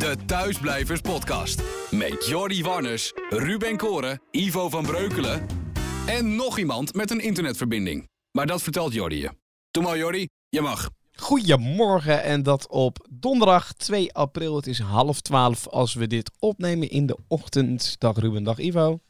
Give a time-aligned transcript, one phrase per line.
[0.00, 1.62] De Thuisblijvers Podcast.
[1.90, 5.46] Met Jordi Warners, Ruben Koren, Ivo van Breukelen
[6.06, 8.08] en nog iemand met een internetverbinding.
[8.30, 9.30] Maar dat vertelt Jordi je.
[9.70, 10.90] Doe maar Jordi, je mag.
[11.12, 14.56] Goedemorgen en dat op donderdag 2 april.
[14.56, 18.00] Het is half twaalf als we dit opnemen in de ochtend.
[18.00, 19.00] Dag Ruben, dag Ivo.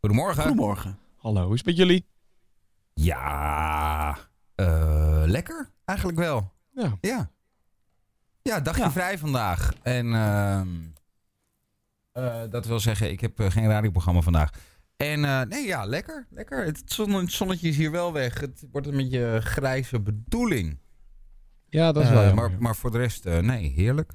[0.00, 0.42] Goedemorgen.
[0.42, 0.98] Goedemorgen.
[1.16, 2.06] Hallo, hoe is het met jullie?
[2.94, 4.18] Ja,
[4.54, 6.52] eh, lekker eigenlijk wel.
[6.70, 6.96] Ja.
[7.00, 7.30] Ja.
[8.48, 8.90] Ja, dagje Ja.
[8.90, 9.72] vrij vandaag.
[9.82, 10.68] En ehm,
[12.12, 14.50] eh, dat wil zeggen, ik heb eh, geen radioprogramma vandaag.
[14.96, 16.26] En eh, nee, ja, lekker.
[16.30, 16.64] Lekker.
[16.64, 18.40] Het, zon- het zonnetje is hier wel weg.
[18.40, 20.78] Het wordt een beetje grijze bedoeling.
[21.68, 22.56] Ja, dat is wel maar, jammer.
[22.62, 24.12] maar voor de rest, eh, nee, heerlijk.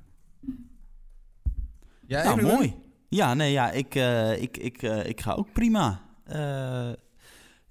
[2.07, 2.75] Ja, nou, mooi.
[3.09, 6.01] Ja, nee, ja, ik, eh, ik, ik, eh, ik ga ook prima.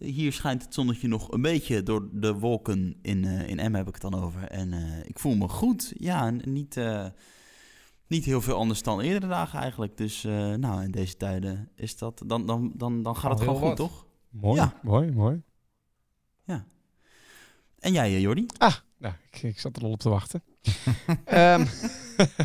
[0.02, 3.88] Hier schijnt het zonnetje nog een beetje door de wolken in, eh in Emmen heb
[3.88, 4.42] ik het dan over.
[4.42, 5.92] En eh, ik voel me goed.
[5.96, 7.06] Ja, niet, eh,
[8.06, 9.96] niet heel veel anders dan eerdere dagen eigenlijk.
[9.96, 10.22] Dus
[10.56, 13.76] nou, in deze tijden is dat, dan, dan, dan, dan gaat het gewoon goed, wat.
[13.76, 14.06] toch?
[14.30, 14.80] Mooi, ja.
[14.82, 15.42] mooi, mooi.
[17.82, 18.46] En jij, Jordi?
[18.58, 20.42] Ah, nou, ik, ik zat er al op te wachten.
[21.24, 21.64] Ehm,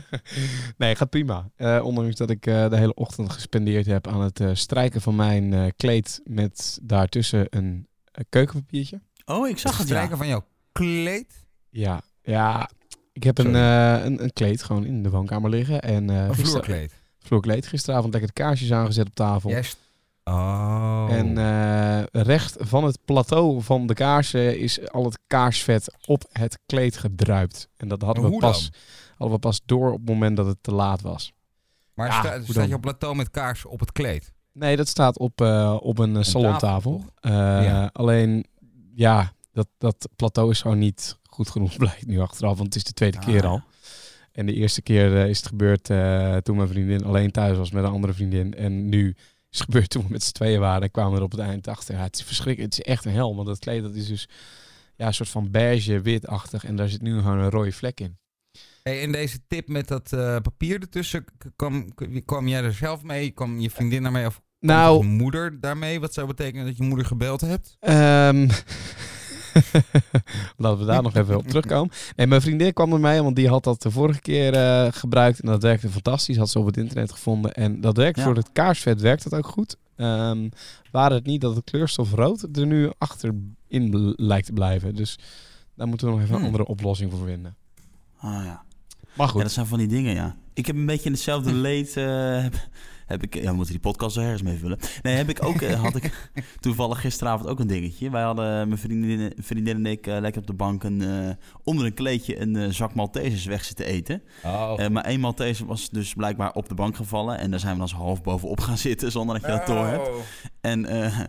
[0.77, 1.49] nee, gaat prima.
[1.55, 5.15] Eh, ondanks dat ik eh, de hele ochtend gespendeerd heb aan het eh, strijken van
[5.15, 7.87] mijn eh, kleed met daartussen een
[8.29, 9.01] keukenpapiertje.
[9.25, 11.45] Oh, ik zag het, strijken van jouw kleed.
[11.69, 12.69] Ja, ja.
[13.13, 15.81] Ik heb een, eh, een, een kleed gewoon in de woonkamer liggen.
[15.81, 16.93] En, eh Een gister- vloerkleed.
[17.19, 17.67] vloerkleed.
[17.67, 19.63] Gisteravond lekker de kaarsjes aangezet op tafel.
[19.63, 19.77] St-
[20.27, 21.05] Oh.
[21.09, 26.59] En eh, recht van het plateau van de kaarsen is al het kaarsvet op het
[26.65, 27.69] kleed gedruipt.
[27.77, 28.79] En dat hadden we, pas, dan?
[29.17, 31.33] hadden we pas door op het moment dat het te laat was.
[31.93, 34.31] Maar Ja, sta- hoe staat je op plateau met kaars op het kleed?
[34.53, 37.05] Nee, dat staat op, eh, op een, eh, salontafel.
[37.21, 37.89] Ja.
[37.93, 38.45] Alleen,
[38.93, 42.53] ja, dat, dat plateau is gewoon niet goed genoeg, blijkt nu achteraf.
[42.57, 43.25] Want het is de tweede Ah.
[43.25, 43.61] keer al.
[44.31, 45.83] En de eerste keer is het gebeurd
[46.45, 48.53] toen mijn vriendin alleen thuis was met een andere vriendin.
[48.53, 49.15] En nu
[49.51, 50.81] is gebeurd toen we met z'n tweeën waren.
[50.81, 51.95] En kwamen we er op het eind achter.
[51.95, 52.73] Ja, het is verschrikkelijk.
[52.73, 53.35] Het is echt een hel.
[53.35, 54.27] Want dat kleed dat is dus
[54.95, 56.65] ja, een soort van beige, witachtig.
[56.65, 58.17] En daar zit nu gewoon een rode vlek in.
[58.83, 61.25] Hey, en deze tip met dat eh, papier ertussen,
[62.25, 63.31] kwam, jij er zelf mee?
[63.31, 64.25] Kwam je vriendin daarmee?
[64.25, 65.99] Of Nou, je moeder daarmee?
[65.99, 67.77] Wat zou betekenen dat je moeder gebeld hebt?
[67.79, 68.47] Ehm
[70.57, 71.91] Laten we daar nog even op terugkomen.
[72.15, 75.39] Nee, mijn vriendin kwam er mee, want die had dat de vorige keer eh, gebruikt.
[75.39, 76.37] En dat werkte fantastisch.
[76.37, 77.53] Had ze op het internet gevonden.
[77.53, 78.23] En dat werkt Ja.
[78.23, 79.75] voor het kaarsvet werkt dat ook goed.
[79.95, 80.49] Ehm
[80.91, 84.95] waar het niet dat het kleurstof rood er nu achterin lijkt te blijven.
[84.95, 85.19] Dus
[85.75, 86.47] daar moeten we nog even een Hmm.
[86.49, 87.55] andere oplossing voor vinden.
[88.17, 88.61] Ah, ja.
[89.15, 89.41] Maar Ja, goed.
[89.41, 90.35] dat zijn van die dingen, ja.
[90.53, 91.97] Ik heb een beetje in hetzelfde leed.
[91.97, 92.45] eh,
[93.07, 94.77] heb, ik, ja, we moeten die podcast zo ergens mee vullen.
[95.01, 96.29] Nee, heb ik ook, eh, had ik
[96.59, 98.09] toevallig gisteravond ook een dingetje.
[98.09, 101.29] Wij hadden, mijn vriendin, vriendin en ik, eh, lekker op de bank een, eh,
[101.63, 104.21] onder een kleedje een eh, zak Maltesers weg zitten eten.
[104.43, 107.37] Oh, Eh, maar één Malteser was dus blijkbaar op de bank gevallen.
[107.39, 109.85] En daar zijn we dan zo half bovenop gaan zitten, zonder dat je dat door
[109.85, 110.09] hebt.
[110.61, 111.19] En eh,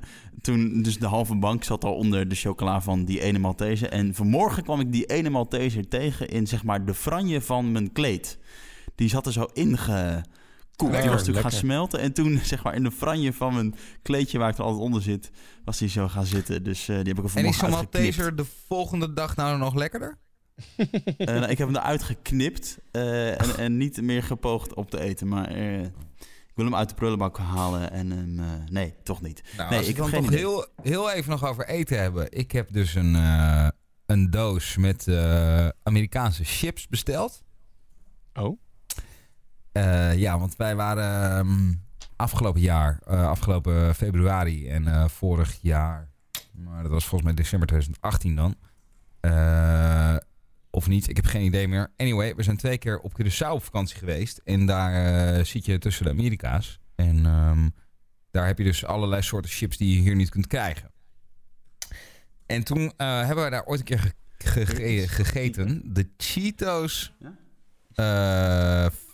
[0.40, 3.88] toen, dus de halve bank zat al onder de chocola van die ene Malteser.
[3.88, 7.92] En vanmorgen kwam ik die ene Malteser tegen in zeg maar de franje van mijn
[7.92, 8.38] kleed.
[8.94, 9.46] Die zat er zo
[10.82, 11.02] ingekoeld.
[11.02, 12.00] die was natuurlijk gaan smelten.
[12.00, 15.02] En toen zeg maar in de franje van mijn kleedje waar ik er altijd onder
[15.02, 15.30] zit,
[15.64, 16.62] was die zo gaan zitten.
[16.64, 17.70] Dus eh, die heb ik er En is zo'n.
[17.70, 20.18] Malteser de volgende dag nou nog lekkerder?
[20.76, 25.00] Eh, nou, ik heb hem eruit geknipt eh, en, en niet meer gepoogd op te
[25.00, 25.28] eten.
[25.28, 25.82] Maar eh,
[26.48, 28.38] ik wil hem uit de prullenbak halen en hem...
[28.38, 29.42] eh, nee, toch niet.
[29.56, 32.26] Nou, Nee, als ik toch geen heel, heel even nog over eten hebben.
[32.30, 33.68] Ik heb dus een, eh,
[34.06, 37.42] een doos met eh, Amerikaanse chips besteld.
[38.34, 38.60] Oh.
[39.78, 41.72] Eh, ja, want wij waren ehm,
[42.16, 46.08] afgelopen jaar, eh, afgelopen februari en eh, vorig jaar,
[46.52, 48.54] maar dat was volgens mij december 2018 dan.
[50.70, 51.92] Of niet, ik heb geen idee meer.
[51.96, 54.40] Anyway, we zijn twee keer op Curaçao op vakantie geweest.
[54.44, 56.80] En daar zit je tussen de Amerika's.
[56.94, 57.68] En ehm,
[58.30, 60.90] daar heb je dus allerlei soorten chips die je hier niet kunt krijgen.
[62.46, 65.82] En toen hebben we daar ooit een keer ge- ge- gegeten.
[65.94, 67.14] De Cheetos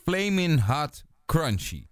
[0.04, 1.86] Flamin' Hot Crunchy.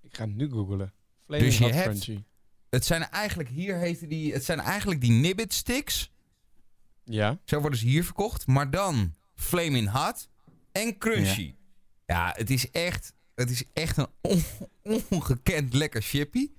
[0.00, 0.92] Ik ga nu googlen.
[1.26, 2.22] Flaming Dus je Hot hebt- Crunchy.
[2.70, 6.12] Het zijn eigenlijk, hier heten die, het zijn eigenlijk die Nibbit sticks.
[7.04, 7.38] Ja.
[7.44, 8.46] Zo worden ze hier verkocht.
[8.46, 10.28] Maar dan Flamin' Hot
[10.72, 11.54] en Crunchy.
[12.06, 14.44] Ja, het is echt, het is echt een on-
[15.10, 16.50] ongekend lekker chippy.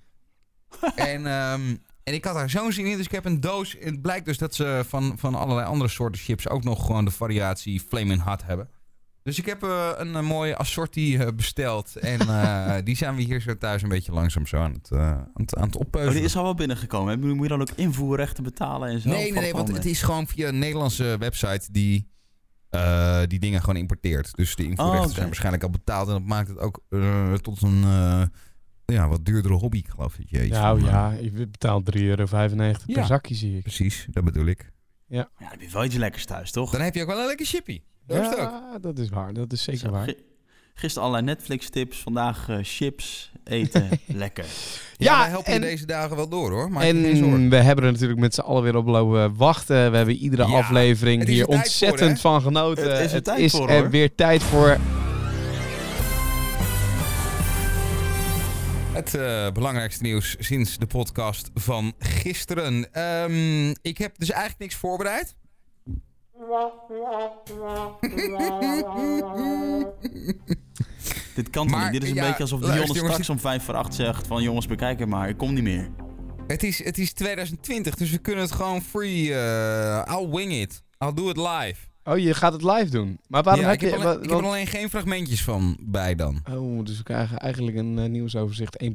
[0.96, 2.96] en, ehm, en ik had daar zo'n zin in.
[2.96, 3.76] Dus ik heb een doos.
[3.76, 7.04] En het blijkt dus dat ze van, van allerlei andere soorten chips ook nog gewoon
[7.04, 8.70] de variatie Flamin' Hot hebben.
[9.24, 11.96] Dus ik heb eh, een, eh, mooie assortie eh, besteld.
[11.96, 15.28] En eh, die zijn we hier zo thuis een beetje langzaam zo aan het, aan
[15.34, 17.20] het, aan het Oh, die is al wel binnengekomen.
[17.20, 17.26] hè?
[17.34, 19.08] Moet je dan ook invoerrechten betalen en zo?
[19.08, 22.12] Nee, nee, nee, want het is gewoon via een Nederlandse website die
[22.70, 24.34] eh, die dingen gewoon importeert.
[24.34, 26.06] Dus de invoerrechten Oh, zijn waarschijnlijk al betaald.
[26.08, 27.80] En dat maakt het ook eh, tot een
[28.84, 32.24] ja, wat duurdere hobby, ik geloof je Nou van, eh, ja, je betaalt 3,95 euro
[32.26, 33.04] per Ja.
[33.04, 33.62] zakje, zie ik.
[33.62, 34.72] Precies, dat bedoel ik.
[35.06, 36.70] Ja, dan heb je wel iets lekkers thuis, toch?
[36.70, 37.80] Dan heb je ook wel een lekker chippy.
[38.08, 39.32] Ja, dat is waar.
[39.32, 40.04] Dat is zeker Zo, waar.
[40.04, 40.22] gi-
[40.74, 43.88] Gisteren allerlei Netflix-tips, vandaag eh, chips eten.
[44.06, 44.44] Lekker.
[44.44, 46.70] Ja, Ja, wij helpen je en- deze dagen wel door hoor.
[46.70, 46.82] Maak.
[46.82, 49.90] En we hebben er natuurlijk met z'n allen weer op lopen wachten.
[49.90, 52.90] We hebben iedere Ja, aflevering hier er ontzettend voor, van genoten.
[52.96, 53.90] Het is er tijd voor, er hoor.
[53.90, 54.76] weer tijd voor.
[58.92, 62.92] Het eh, belangrijkste nieuws sinds de podcast van gisteren.
[62.92, 65.34] Ehm, ik heb dus eigenlijk niks voorbereid.
[71.34, 71.92] Dit kan toch niet?
[71.92, 74.42] Dit is een ja, beetje alsof luister, jongens, straks om vijf voor acht zegt van
[74.42, 75.90] jongens bekijk het maar, ik kom niet meer.
[76.46, 79.34] Het is, het is 2020, dus we kunnen het gewoon free.
[79.34, 80.82] eh I'll wing it.
[80.98, 81.74] I'll do it live.
[82.04, 83.18] Oh, je gaat het live doen.
[83.28, 84.06] Maar waarom Ja, heb ik, heb je...
[84.06, 86.42] alleen, ik heb er alleen geen fragmentjes van bij dan.
[86.50, 88.90] Oh, dus we krijgen eigenlijk een eh, nieuwsoverzicht 1.0.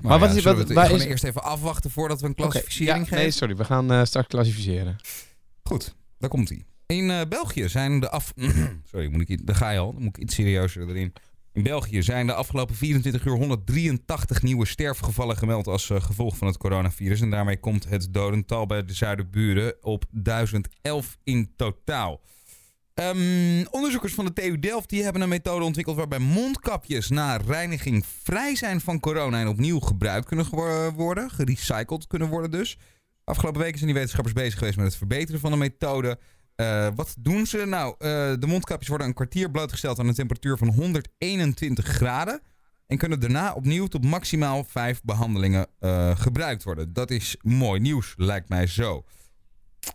[0.00, 2.34] Maar, Maar wat ja, is- wat- we waar is- eerst even afwachten voordat we een
[2.34, 3.16] klassificering ja, geven?
[3.16, 3.56] Nee, sorry.
[3.56, 4.96] We gaan eh, straks klassificeren.
[5.62, 6.64] Goed, daar komt hij.
[6.86, 8.32] In eh, België zijn de af...
[8.90, 9.92] Sorry, moet ik, daar ga je al.
[9.92, 11.12] Dan moet ik iets serieuzer erin.
[11.52, 16.46] In België zijn de afgelopen 24 uur 183 nieuwe sterfgevallen gemeld als eh, gevolg van
[16.46, 17.20] het coronavirus.
[17.20, 22.20] En daarmee komt het dodental bij de zuiderburen op 1011 in totaal.
[22.98, 28.04] Ehm, onderzoekers van de TU Delft die hebben een methode ontwikkeld waarbij mondkapjes na reiniging
[28.22, 30.46] vrij zijn van corona en opnieuw gebruikt kunnen
[30.94, 32.78] worden, gerecycled kunnen worden dus.
[33.24, 36.18] Afgelopen weken zijn die wetenschappers bezig geweest met het verbeteren van de methode.
[36.54, 37.64] Eh, wat doen ze?
[37.66, 38.08] Nou, eh,
[38.38, 42.40] de mondkapjes worden een kwartier blootgesteld aan een temperatuur van 121 graden.
[42.86, 46.92] En kunnen daarna opnieuw tot maximaal vijf behandelingen eh, gebruikt worden.
[46.92, 49.04] Dat is mooi nieuws, lijkt mij zo.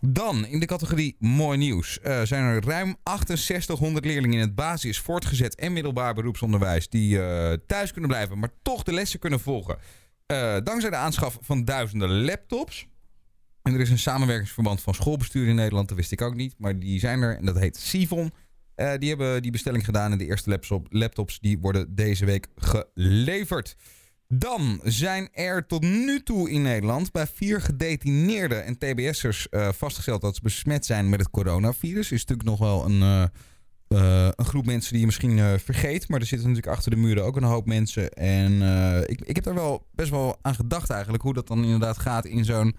[0.00, 4.98] Dan, in de categorie mooi nieuws, eh, zijn er ruim 6800 leerlingen in het basis,
[4.98, 9.78] voortgezet en middelbaar beroepsonderwijs die eh, thuis kunnen blijven, maar toch de lessen kunnen volgen.
[10.26, 12.86] Eh, dankzij de aanschaf van duizenden laptops.
[13.62, 16.78] En er is een samenwerkingsverband van schoolbestuur in Nederland, dat wist ik ook niet, maar
[16.78, 18.32] die zijn er en dat heet Sivon.
[18.98, 23.76] Die hebben die bestelling gedaan en de eerste laptop, laptops die worden deze week geleverd.
[24.38, 30.20] Dan zijn er tot nu toe in Nederland bij vier gedetineerden en TBS'ers eh, vastgesteld
[30.20, 32.12] dat ze besmet zijn met het coronavirus.
[32.12, 33.22] Is natuurlijk nog wel een, eh,
[33.88, 36.08] eh, een groep mensen die je misschien vergeet.
[36.08, 38.10] Maar er zitten natuurlijk achter de muren ook een hoop mensen.
[38.10, 38.52] En
[39.06, 41.22] ik, ik heb daar wel best wel aan gedacht eigenlijk.
[41.22, 42.76] Hoe dat dan inderdaad gaat in zo'n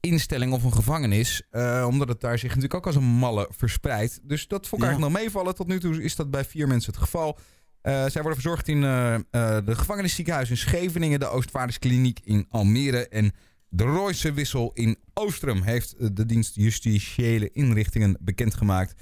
[0.00, 1.42] instelling of een gevangenis.
[1.86, 4.20] Omdat het daar zich natuurlijk ook als een malle verspreidt.
[4.22, 4.94] Dus dat vond ik Ja.
[4.94, 5.54] eigenlijk nog meevallen.
[5.54, 7.38] Tot nu toe is dat bij vier mensen het geval.
[7.82, 9.20] Eh, zij worden verzorgd in eh, eh,
[9.64, 13.32] de gevangenisziekenhuis in Scheveningen, de Oostvaarderskliniek in Almere en
[13.68, 18.94] de Royse Wissel in Oostrum heeft de dienst justitiële inrichtingen bekendgemaakt.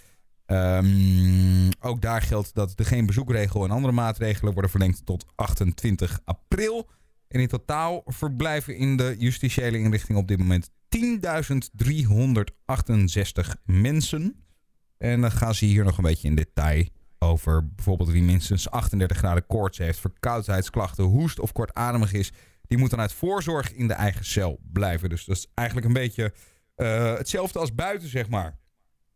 [0.46, 6.20] Ehm, ook daar geldt dat er geen bezoekregel en andere maatregelen worden verlengd tot 28
[6.24, 6.90] april.
[7.28, 14.44] En in totaal verblijven in de justitiële inrichting op dit moment 10.368 mensen.
[14.98, 16.84] En dan gaan ze hier nog een beetje in detail
[17.28, 22.32] over bijvoorbeeld wie minstens 38 graden koorts heeft, verkoudheidsklachten, hoest of kortademig is.
[22.66, 25.08] Die moet dan uit voorzorg in de eigen cel blijven.
[25.08, 26.32] Dus dat is eigenlijk een beetje
[26.74, 28.58] eh, hetzelfde als buiten, zeg maar.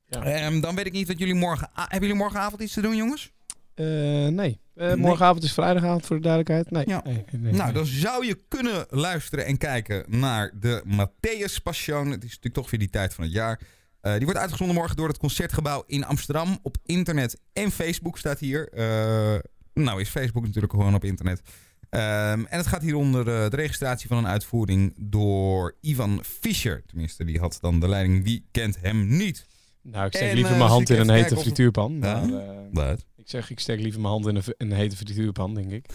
[0.07, 0.23] Ja.
[0.23, 1.69] Ehm, dan weet ik niet wat jullie morgen...
[1.75, 3.33] hebben jullie morgenavond iets te doen, jongens?
[3.75, 3.87] Eh,
[4.27, 4.61] nee.
[4.75, 4.97] Eh, Nee.
[4.97, 6.71] Morgenavond is vrijdagavond voor de duidelijkheid.
[6.71, 6.85] Nee.
[6.87, 7.03] Ja.
[7.31, 12.07] Nee, Nou, dan zou je kunnen luisteren en kijken naar de Matthäus Passion.
[12.11, 13.61] Het is natuurlijk toch weer die tijd van het jaar.
[14.03, 16.59] Eh, die wordt uitgezonden morgen door het Concertgebouw in Amsterdam.
[16.63, 18.69] Op internet en Facebook staat hier.
[18.69, 19.39] Eh,
[19.75, 21.43] nou is Facebook natuurlijk gewoon op internet.
[21.89, 26.83] Ehm, en het gaat hier onder eh, de registratie van een uitvoering door Ivan Fischer.
[26.87, 28.25] Tenminste, die had dan de leiding.
[28.25, 29.47] Wie kent hem niet?
[29.83, 31.99] Nou, ik steek En, liever mijn dus hand ik in een hete frituurpan.
[32.01, 32.21] Ja.
[32.21, 33.05] Maar, Wat?
[33.17, 35.87] ik zeg, ik steek liever mijn hand in een hete frituurpan, denk ik.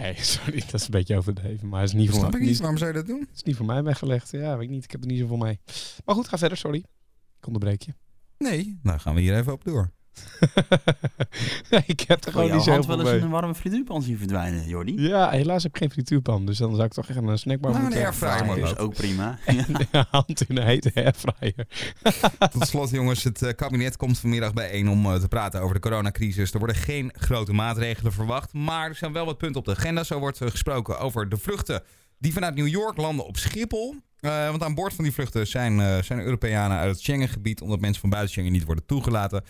[0.00, 1.68] Nee, sorry, dat is een beetje overdreven.
[1.68, 2.58] Maar het is niet, voor, Snap ik mij- niet.
[2.58, 3.20] Waarom zou je dat doen?
[3.20, 4.30] het is niet voor mij weggelegd.
[4.30, 4.84] Ja, weet ik niet.
[4.84, 5.60] Ik heb er niet zoveel mee.
[6.04, 6.78] Maar goed, ga verder, sorry.
[7.38, 7.94] Ik onderbreek je.
[8.38, 9.90] Nee, nou gaan we hier even op door.
[11.70, 13.20] Nee, ik heb er Gewoon niet zo wel eens mee.
[13.20, 15.02] een warme frituurpan zien verdwijnen, Jordi.
[15.02, 16.46] Ja, helaas heb ik geen frituurpan.
[16.46, 18.60] Dus dan zou ik toch echt een snackbar Nou, een moeten airfryer hebben.
[18.60, 18.84] mag is ook.
[18.86, 19.38] ook prima.
[19.44, 21.66] En de hand in een hete airfryer.
[22.52, 25.80] Tot slot, jongens, het eh, kabinet komt vanmiddag bijeen om eh, te praten over de
[25.80, 26.52] coronacrisis.
[26.52, 30.04] Er worden geen grote maatregelen verwacht, maar er zijn wel wat punten op de agenda.
[30.04, 31.82] Zo wordt eh, gesproken over de vluchten
[32.18, 33.94] die vanuit New York landen op Schiphol.
[34.20, 37.80] Eh, want aan boord van die vluchten zijn, eh, zijn Europeanen uit het Schengengebied, omdat
[37.80, 39.44] mensen van buiten Schengen niet worden toegelaten.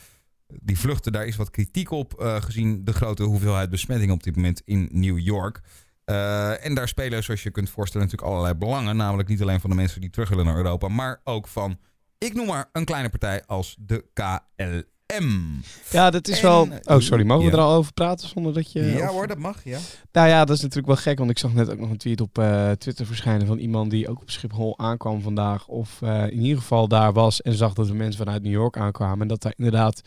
[0.60, 4.36] Die vluchten, daar is wat kritiek op, eh, gezien de grote hoeveelheid besmettingen op dit
[4.36, 5.60] moment in New York.
[6.04, 8.96] Eh, en daar spelen, zoals je kunt voorstellen, natuurlijk allerlei belangen.
[8.96, 11.78] Namelijk niet alleen van de mensen die terug willen naar Europa, maar ook van
[12.18, 15.60] ik noem maar een kleine partij als de KLM.
[15.90, 16.68] Ja, dat is En- wel...
[16.84, 17.24] Oh, sorry.
[17.24, 18.80] Mogen we er al over praten zonder dat je...
[18.82, 19.78] ja of- hoor, dat mag, ja.
[20.12, 22.20] Nou ja, dat is natuurlijk wel gek, want ik zag net ook nog een tweet
[22.20, 25.66] op eh, Twitter verschijnen van iemand die ook op Schiphol aankwam vandaag.
[25.66, 29.20] Of in ieder geval daar was en zag dat er mensen vanuit New York aankwamen.
[29.20, 30.02] En dat daar inderdaad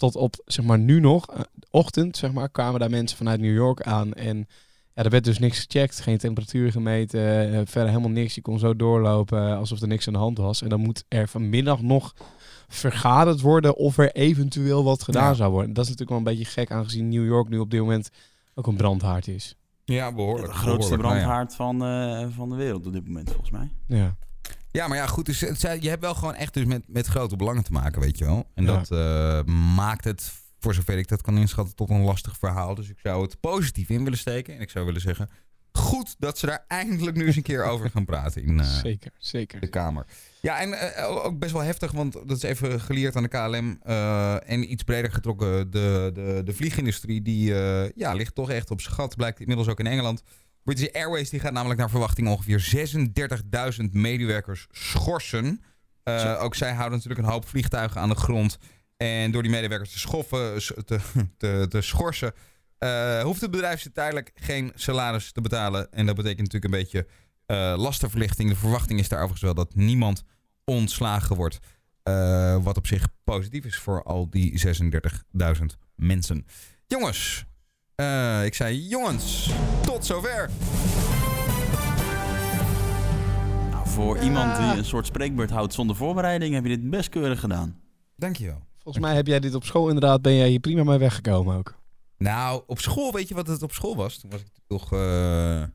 [0.00, 1.40] tot op, zeg maar nu nog, eh,
[1.70, 4.12] ochtend, zeg maar, kwamen daar mensen vanuit New York aan.
[4.12, 4.46] En
[4.94, 7.20] ja, er werd dus niks gecheckt, geen temperatuur gemeten,
[7.52, 8.34] eh, verder helemaal niks.
[8.34, 10.62] Je kon zo doorlopen alsof er niks aan de hand was.
[10.62, 12.14] En dan moet er vanmiddag nog
[12.68, 15.34] vergaderd worden of er eventueel wat gedaan Ja.
[15.34, 15.72] zou worden.
[15.72, 18.10] Dat is natuurlijk wel een beetje gek, aangezien New York nu op dit moment
[18.54, 19.54] ook een brandhaard is.
[19.84, 20.52] Ja, behoorlijk.
[20.52, 21.02] De grootste behoorlijk.
[21.02, 21.44] Nou ja.
[21.46, 23.70] brandhaard van, eh, van de wereld op dit moment, volgens mij.
[23.86, 24.16] Ja.
[24.72, 25.26] Ja, maar ja, goed.
[25.26, 28.18] Dus, het je hebt wel gewoon echt dus met, met grote belangen te maken, weet
[28.18, 28.46] je wel.
[28.54, 28.76] En Ja.
[28.76, 32.74] dat eh, maakt het, voor zover ik dat kan inschatten, tot een lastig verhaal.
[32.74, 34.54] Dus ik zou het positief in willen steken.
[34.54, 35.28] En ik zou willen zeggen,
[35.72, 39.12] goed dat ze daar eindelijk nu eens een keer over gaan praten in eh, zeker,
[39.18, 39.60] zeker.
[39.60, 40.06] de Kamer.
[40.40, 43.78] Ja, en eh, ook best wel heftig, want dat is even geleerd aan de KLM.
[44.46, 47.54] en iets breder getrokken, de, de, de vliegindustrie, die
[47.94, 49.16] ja, ligt toch echt op gat.
[49.16, 50.22] Blijkt inmiddels ook in Engeland.
[50.64, 52.88] British Airways die gaat namelijk naar verwachting ongeveer
[53.82, 55.62] 36.000 medewerkers schorsen.
[56.02, 58.58] Eh, ook zij houden natuurlijk een hoop vliegtuigen aan de grond.
[58.96, 60.98] En door die medewerkers te, schoffen, te,
[61.38, 62.32] te, te schorsen,
[62.78, 65.92] eh, hoeft het bedrijf ze tijdelijk geen salaris te betalen.
[65.92, 67.06] En dat betekent natuurlijk een beetje
[67.46, 68.50] eh, lastenverlichting.
[68.50, 70.24] De verwachting is daar overigens wel dat niemand
[70.64, 71.58] ontslagen wordt.
[72.62, 75.64] Wat op zich positief is voor al die 36.000
[75.94, 76.46] mensen.
[76.86, 77.44] Jongens,
[78.00, 79.50] eh, ik zei jongens,
[79.82, 80.50] tot zover.
[83.70, 87.40] Nou, voor iemand die een soort spreekbeurt houdt zonder voorbereiding, heb je dit best keurig
[87.40, 87.80] gedaan.
[88.16, 88.62] Dankjewel.
[88.82, 91.78] Volgens mij heb jij dit op school inderdaad, ben jij hier prima mee weggekomen ook.
[92.18, 94.18] Nou, op school, weet je wat het op school was?
[94.18, 94.92] Toen was ik toch.
[94.92, 95.68] eh, eh,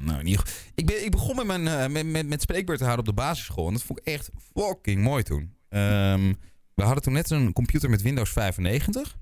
[0.00, 0.62] nou, in ieder geval.
[0.74, 3.22] Ik, ben, ik begon met, mijn, eh, met, met, met spreekbeurt te houden op de
[3.22, 3.66] basisschool.
[3.66, 5.54] En dat vond ik echt fucking mooi toen.
[5.68, 6.32] Ehm,
[6.74, 9.16] we hadden toen net een computer met Windows 95.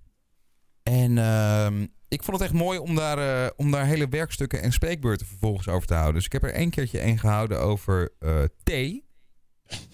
[1.03, 4.73] En ehm, ik vond het echt mooi om daar, eh, om daar hele werkstukken en
[4.73, 6.15] spreekbeurten vervolgens over te houden.
[6.15, 9.05] Dus ik heb er één keertje één gehouden over eh thee.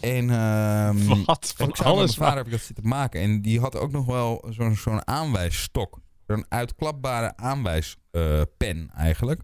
[0.01, 1.53] En ehm, Wat?
[1.57, 3.21] Van alles mijn vader heb ik dat zitten maken.
[3.21, 5.99] En die had ook nog wel zo'n zo'n aanwijsstok.
[6.27, 9.43] Zo'n uitklapbare aanwijspen eigenlijk.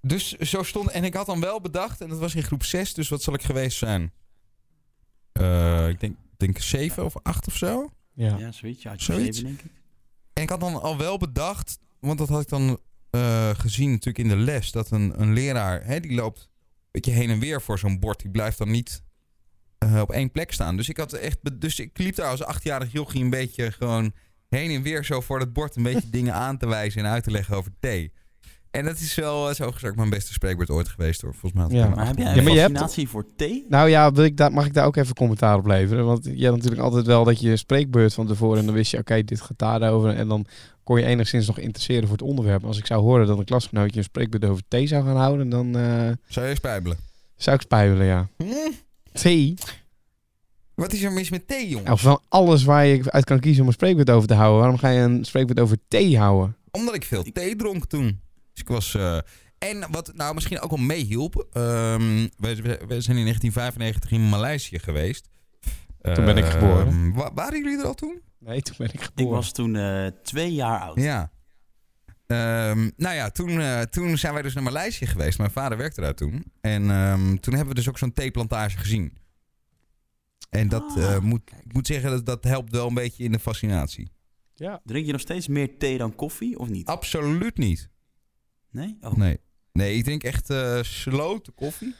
[0.00, 0.90] Dus zo stond...
[0.90, 3.34] En ik had dan wel bedacht, en dat was in groep 6, dus wat zal
[3.34, 4.12] ik geweest zijn?
[5.32, 7.90] Eh, ik denk, denk 7 of 8 of zo.
[8.12, 8.36] Ja.
[8.38, 8.82] Ja, zoiets.
[8.82, 9.42] Ja, Zoiets.
[9.42, 9.70] denk ik.
[10.36, 14.18] En ik had dan al wel bedacht, want dat had ik dan eh, gezien natuurlijk
[14.18, 17.62] in de les, dat een, een leraar, hè, die loopt een beetje heen en weer
[17.62, 18.20] voor zo'n bord.
[18.20, 19.02] Die blijft dan niet
[19.78, 20.76] eh, op één plek staan.
[20.76, 24.12] Dus ik had echt, dus ik liep daar als achtjarig jochie een beetje gewoon
[24.48, 27.24] heen en weer zo voor dat bord een beetje dingen aan te wijzen en uit
[27.24, 28.12] te leggen over thee.
[28.76, 31.32] En dat is wel, eh, zo gezegd, mijn beste spreekwoord ooit geweest hoor.
[31.34, 31.94] Volgens mij had Ja.
[31.94, 33.64] Maar heb jij een Ja, maar hebt- fascinatie voor thee?
[33.68, 36.04] Nou ja, wil ik daar, mag ik daar ook even commentaar op leveren?
[36.06, 38.90] Want je had natuurlijk altijd wel dat je een spreekbeurt van tevoren en dan wist
[38.90, 40.10] je, oké, dit gaat daarover.
[40.16, 40.46] En dan
[40.84, 42.64] kon je enigszins nog interesseren voor het onderwerp.
[42.64, 45.76] Als ik zou horen dat een klasgenootje een spreekbeurt over thee zou gaan houden, dan
[45.76, 46.96] eh, Zou je spijbelen?
[47.36, 48.28] zou ik spijbelen, ja.
[48.36, 48.44] Hm?
[49.12, 49.54] Thee?
[50.74, 51.86] Wat is er mis met thee, jongens?
[51.86, 54.58] Nou, van alles waar je uit kan kiezen om een spreekbeurt over te houden.
[54.60, 56.56] Waarom ga je een spreekbeurt over thee houden?
[56.70, 58.20] Omdat ik veel thee dronk toen.
[58.56, 58.94] Dus ik was.
[58.94, 59.18] eh,
[59.58, 61.46] en wat nou misschien ook wel meehielp.
[61.52, 65.28] ehm we, we, we zijn in 1995 in Maleisië geweest.
[66.02, 67.12] Toen ben ik Ehm, geboren.
[67.14, 68.20] wa- waren jullie er al toen?
[68.38, 69.30] Nee, toen ben ik Ik geboren.
[69.34, 71.00] was toen eh, twee jaar oud.
[71.00, 71.32] Ja.
[72.26, 75.38] Ehm, nou ja, toen, eh, toen zijn wij dus naar Maleisië geweest.
[75.38, 76.44] Mijn vader werkte daar toen.
[76.60, 79.18] En ehm, toen hebben we dus ook zo'n theeplantage gezien.
[80.50, 81.64] En dat Ah, eh, moet, kijk.
[81.64, 84.10] ik moet zeggen, dat, dat helpt wel een beetje in de fascinatie.
[84.54, 84.80] Ja.
[84.84, 86.86] Drink je nog steeds meer thee dan koffie, of niet?
[86.86, 87.88] Absoluut niet.
[88.76, 88.96] Nee?
[89.00, 89.16] Oh.
[89.16, 89.40] Nee.
[89.72, 91.94] Nee, ik drink echt eh sloten koffie.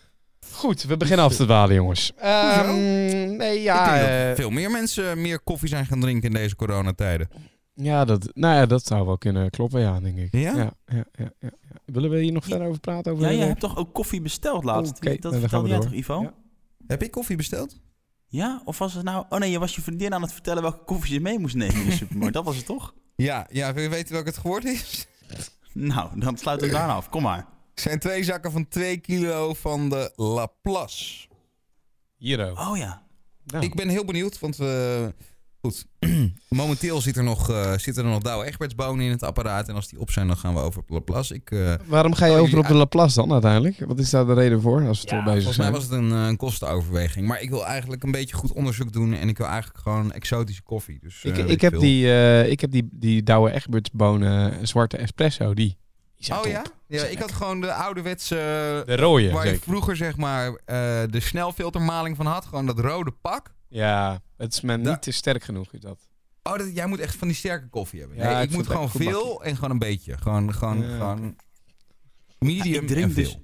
[0.53, 2.13] Goed, we beginnen af te dwalen, jongens.
[2.17, 3.85] Ehm, nee, ja.
[3.85, 7.29] ik denk eh, dat veel meer mensen meer koffie zijn gaan drinken in deze coronatijden.
[7.75, 10.29] Ja, dat, nou ja, dat zou wel kunnen kloppen, ja, denk ik.
[10.33, 10.57] Ja?
[10.57, 11.51] Ja, ja, ja, ja.
[11.85, 13.13] Willen we hier nog verder over praten?
[13.13, 14.97] Over Ja, je hebt toch ook koffie besteld laatst?
[14.97, 16.23] Oké, dat dan vertelde jij we toch, Ivo?
[16.23, 16.35] Ja.
[16.87, 17.81] Heb ik koffie besteld?
[18.27, 19.25] Ja, of was het nou...
[19.29, 21.77] Oh nee, je was je vriendin aan het vertellen welke koffie ze mee moest nemen
[21.77, 22.35] in de supermarkt.
[22.35, 22.95] Dat was het toch?
[23.17, 25.07] Ja, ja, wil je weten welk het geworden is?
[25.79, 27.09] Nou, dan sluit het daar af.
[27.09, 27.47] Kom maar.
[27.71, 31.29] Het zijn twee zakken van 2 kilo van de Laplace.
[32.17, 32.59] Hier ook.
[32.59, 33.03] Oh ja.
[33.45, 35.15] Nou, Ik ben heel benieuwd, want we...
[35.67, 35.87] Goed,
[36.49, 39.69] momenteel zit er nog, eh, zitten er nog Douwe Egbertsbonen in het apparaat.
[39.69, 41.35] En als die op zijn, dan gaan we over op de Laplace.
[41.35, 43.85] Ik, eh, Waarom ga je Oh, over op de Laplace dan uiteindelijk?
[43.87, 46.13] Wat is daar de reden voor, als we toch bezig volgens mij was het een,
[46.13, 47.27] eh, een kostenoverweging.
[47.27, 49.13] Maar ik wil eigenlijk een beetje goed onderzoek doen.
[49.13, 50.99] En ik wil eigenlijk gewoon exotische koffie.
[51.03, 54.97] Dus, eh, ik, ik, heb die, eh, ik heb die, die Douwe Egberts bonen zwarte
[54.97, 55.77] espresso, die.
[56.31, 56.47] Oh top.
[56.47, 56.63] ja?
[56.89, 58.35] Ja, ik had gewoon de ouderwetse...
[58.87, 59.65] De rode, waar je zeker.
[59.67, 60.77] vroeger zeg maar eh,
[61.11, 62.45] de snelfiltermaling van had.
[62.45, 63.55] Gewoon dat rode pak.
[63.69, 66.09] Ja, het is me Da- niet te sterk genoeg, is dat.
[66.43, 68.19] Oh, dat, jij moet echt van die sterke koffie hebben.
[68.19, 70.19] Ja, Nee, ik ik, moet gewoon veel en gewoon een beetje.
[70.19, 71.37] Gewoon, gewoon, Ja, gewoon
[72.39, 73.25] medium ik drink en veel.
[73.25, 73.39] dus-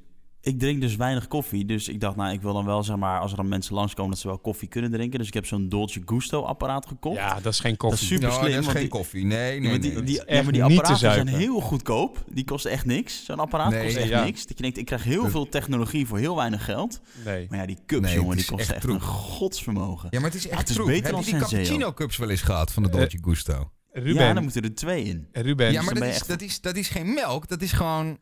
[0.45, 3.21] Ik drink dus weinig koffie, dus ik dacht, nou, ik wil dan wel, zeg maar,
[3.21, 5.19] als er dan mensen langskomen, dat ze wel koffie kunnen drinken.
[5.19, 7.17] Dus ik heb zo'n Dolce Gusto apparaat gekocht.
[7.17, 8.07] Ja, dat is geen dat is koffie.
[8.09, 8.53] super Nou, slim.
[8.55, 9.25] dat is geen die- koffie.
[9.25, 10.03] Nee, Ja, nee, maar die, nee.
[10.03, 12.25] die, ja, maar die apparaten zijn heel goedkoop.
[12.29, 13.25] Die kosten echt niks.
[13.25, 14.25] Zo'n apparaat Nee, kost echt ja.
[14.25, 14.47] niks.
[14.47, 17.01] Dat je denkt, ik krijg heel veel technologie voor heel weinig geld.
[17.25, 17.47] Nee.
[17.51, 20.09] Maar ja, die cups, Nee, jongen, die kosten echt echt, een godsvermogen.
[20.11, 20.87] Ja, maar het is echt het is troep.
[20.87, 23.71] beter Heb je die cappuccino cups wel eens gehad van de Eh, Dolce Gusto?
[23.93, 25.29] Ruben, Ja, dan moeten er twee in.
[25.33, 27.49] Ruben, ja, maar is, dat, is, dat is geen melk.
[27.49, 28.19] Dat is gewoon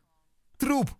[0.57, 0.99] troep.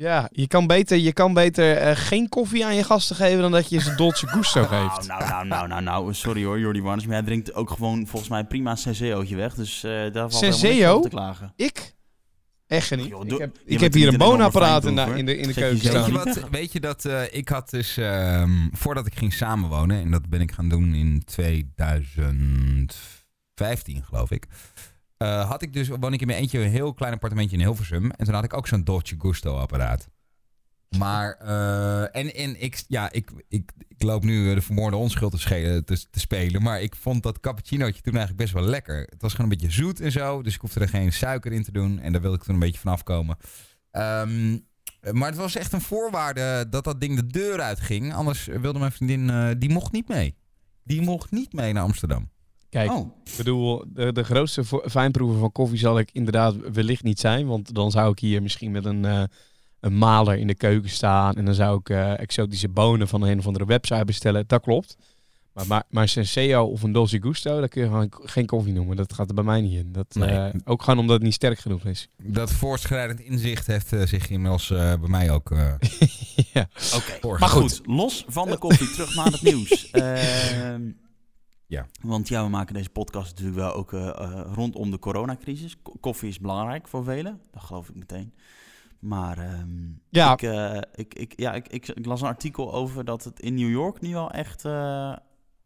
[0.00, 3.50] Ja, je kan beter, je kan beter eh, geen koffie aan je gasten geven dan
[3.50, 5.08] dat je ze Dolce Gusto Nou, geeft.
[5.08, 8.30] nou, nou, nou, nou, nou, sorry hoor, Jordi Warners, maar hij drinkt ook gewoon volgens
[8.30, 9.54] mij prima Senseo'tje weg.
[9.54, 11.00] Dus eh daar valt Senseo?
[11.00, 11.52] te klagen.
[11.56, 11.94] Ik?
[12.66, 13.06] Echt niet.
[13.06, 15.82] Joh, ik heb, ik heb hier een boonapparaat in in de, in de keuken je
[15.82, 16.06] Weet staan.
[16.06, 16.40] je wat?
[16.50, 20.40] Weet je dat eh, ik had dus ehm, voordat ik ging samenwonen en dat ben
[20.40, 24.46] ik gaan doen in 2015 geloof ik.
[25.20, 28.10] Eh, had ik dus woon ik in mijn eentje een heel klein appartementje in Hilversum
[28.10, 30.08] en toen had ik ook zo'n Dolce Gusto apparaat.
[30.98, 35.32] Maar eh, en, en ik, ja, ik, ik, ik loop nu eh, de vermoorde onschuld
[35.32, 36.62] te, schelen, te, spelen.
[36.62, 39.00] Maar ik vond dat cappuccinootje toen eigenlijk best wel lekker.
[39.10, 40.42] Het was gewoon een beetje zoet en zo.
[40.42, 41.98] Dus ik hoefde er geen suiker in te doen.
[41.98, 43.36] En daar wilde ik toen een beetje vanaf komen.
[43.90, 44.58] Ehm,
[45.12, 48.14] maar het was echt een voorwaarde dat dat ding de deur uitging.
[48.14, 50.36] Anders wilde mijn vriendin, die mocht niet mee.
[50.84, 52.30] Die mocht niet mee naar Amsterdam.
[52.70, 57.20] Kijk, Oh, ik bedoel, de, de grootste fijnproever van koffie zal ik inderdaad wellicht niet
[57.20, 57.46] zijn.
[57.46, 59.22] Want dan zou ik hier misschien met een, eh,
[59.80, 61.34] een maler in de keuken staan.
[61.34, 64.44] En dan zou ik eh, exotische bonen van een of andere website bestellen.
[64.46, 64.96] Dat klopt.
[65.52, 68.96] Maar, maar, maar Senseo of een Dolce Gusto, dat kun je gewoon geen koffie noemen.
[68.96, 69.92] Dat gaat er bij mij niet in.
[69.92, 70.28] Dat, Nee.
[70.28, 72.08] eh, ook gewoon omdat het niet sterk genoeg is.
[72.22, 75.72] Dat voortschrijdend inzicht heeft eh, zich inmiddels eh, bij mij ook eh
[76.52, 76.68] ja.
[76.94, 77.38] oké.
[77.38, 79.90] Maar goed, los van de koffie, terug naar het nieuws.
[81.70, 81.86] Ja.
[82.02, 85.82] Want ja, we maken deze podcast natuurlijk wel ook eh, eh, rondom de coronacrisis.
[85.82, 88.34] Ko- Koffie is belangrijk voor velen, dat geloof ik meteen.
[88.98, 90.32] Maar ehm, Ja.
[90.32, 93.54] ik, eh, ik, ik, ja, ik, ik, ik las een artikel over dat het in
[93.54, 95.16] New York nu al echt, eh,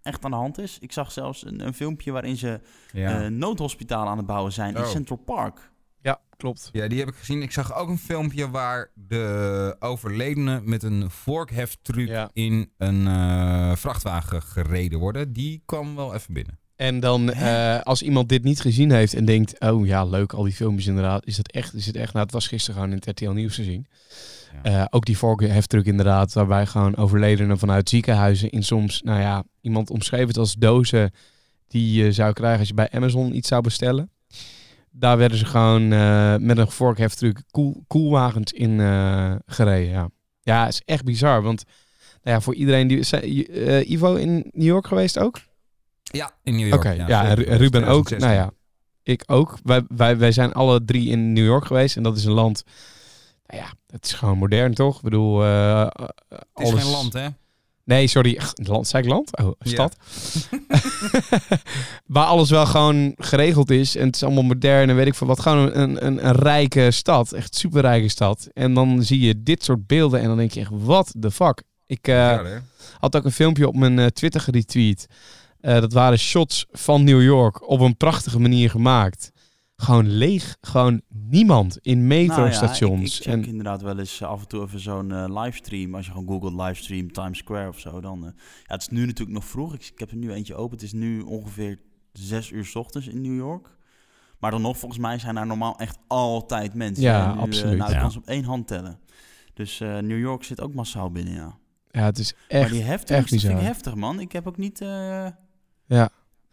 [0.03, 0.79] echt aan de hand is.
[0.79, 2.61] Ik zag zelfs een, een filmpje waarin ze
[2.93, 3.23] Ja.
[3.25, 4.89] eh noodhospitalen aan het bouwen zijn in Oh.
[4.89, 5.73] Central Park.
[6.05, 6.69] Ja, klopt.
[6.73, 7.43] Ja, die heb ik gezien.
[7.43, 12.31] Ik zag ook een filmpje waar de overledenen met een vorkheftruc Ja.
[12.33, 15.33] in een eh, vrachtwagen gereden worden.
[15.33, 16.59] Die kwam wel even binnen.
[16.77, 20.43] En dan, eh, als iemand dit niet gezien heeft en denkt, oh ja, leuk, al
[20.43, 23.03] die filmpjes inderdaad, is het echt, is het echt, nou, het was gisteren gewoon in
[23.05, 23.87] het RTL Nieuws te zien.
[24.63, 24.81] Ja.
[24.81, 29.91] Eh, ook die vorkheftruck inderdaad, waarbij gewoon overledenen vanuit ziekenhuizen in soms, nou ja, iemand
[29.91, 31.11] omschreef het als dozen
[31.69, 34.11] die je zou krijgen als je bij Amazon iets zou bestellen.
[34.97, 40.09] Daar werden ze gewoon eh, met een vorkheftruck koel, koelwagens in eh, gereden, ja.
[40.41, 41.65] Ja, het is echt bizar, want
[42.23, 43.03] nou ja, voor iedereen die...
[43.03, 45.41] Zijn, eh, Ivo in New York geweest ook?
[46.03, 47.09] Ja, in New Oké, York.
[47.09, 48.07] ja, en Ru- en Ruben ook.
[48.07, 48.19] 2016.
[48.19, 48.51] Nou ja,
[49.03, 49.59] ik ook.
[49.63, 51.97] Wij, wij, wij zijn alle drie in New York geweest.
[51.97, 52.65] En dat is een land...
[53.47, 54.97] Nou ja, het is gewoon modern, toch?
[54.97, 55.45] Ik bedoel...
[55.45, 55.87] eh,
[56.29, 57.27] Het is alles- geen land, hè?
[57.85, 58.41] Nee, sorry.
[58.55, 59.39] Land, zei ik land?
[59.39, 59.71] Oh, Ja.
[59.71, 59.97] stad.
[62.07, 63.97] Waar alles wel gewoon geregeld is.
[63.97, 65.41] En het is allemaal modern en weet ik veel wat.
[65.41, 67.33] Gewoon een, een, een rijke stad.
[67.33, 68.49] Echt superrijke stad.
[68.53, 70.21] En dan zie je dit soort beelden.
[70.21, 71.63] En dan denk je echt, what the fuck?
[71.87, 72.63] Ik eh, Ja,
[72.99, 75.07] had ook een filmpje op mijn eh, Twitter geretweet.
[75.61, 79.31] Eh, dat waren shots van New York op een prachtige manier gemaakt.
[79.77, 82.81] Gewoon leeg, gewoon niemand in metrostations.
[82.81, 85.43] Nou ja, ik, ik en inderdaad wel eens eh, af en toe even zo'n eh,
[85.43, 85.95] livestream.
[85.95, 88.01] Als je gewoon googelt livestream Times Square of zo.
[88.01, 88.31] Dan, eh,
[88.67, 89.75] ja, het is nu natuurlijk nog vroeg.
[89.75, 90.77] Ik, ik heb er nu eentje open.
[90.77, 91.79] Het is nu ongeveer
[92.13, 93.77] zes uur 's ochtends in New York.
[94.39, 97.03] Maar dan nog, volgens mij zijn er normaal echt altijd mensen.
[97.05, 97.79] Ja, nu, absoluut.
[97.79, 98.03] nou, ik Ja.
[98.03, 98.99] kan ze op één hand tellen.
[99.55, 101.59] Dus New York zit ook massaal binnen, ja.
[101.91, 102.71] ja, het is maar echt...
[102.71, 104.21] die heftig, echt vind ik heftig, man.
[104.21, 104.79] Ik heb ook niet...
[105.87, 106.11] Ja.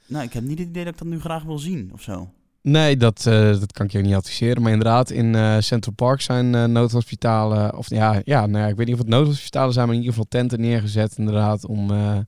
[0.07, 2.33] Nou, ik heb niet het idee dat ik dat nu graag wil zien of zo.
[2.61, 4.61] Nee, dat, eh, dat kan ik je ook niet adviseren.
[4.61, 7.77] Maar inderdaad, in eh, Central Park zijn eh, noodhospitalen.
[7.77, 10.15] Of ja, ja, nou ja, ik weet niet of het noodhospitalen zijn, maar in ieder
[10.15, 11.17] geval tenten neergezet.
[11.17, 12.25] Inderdaad, om, om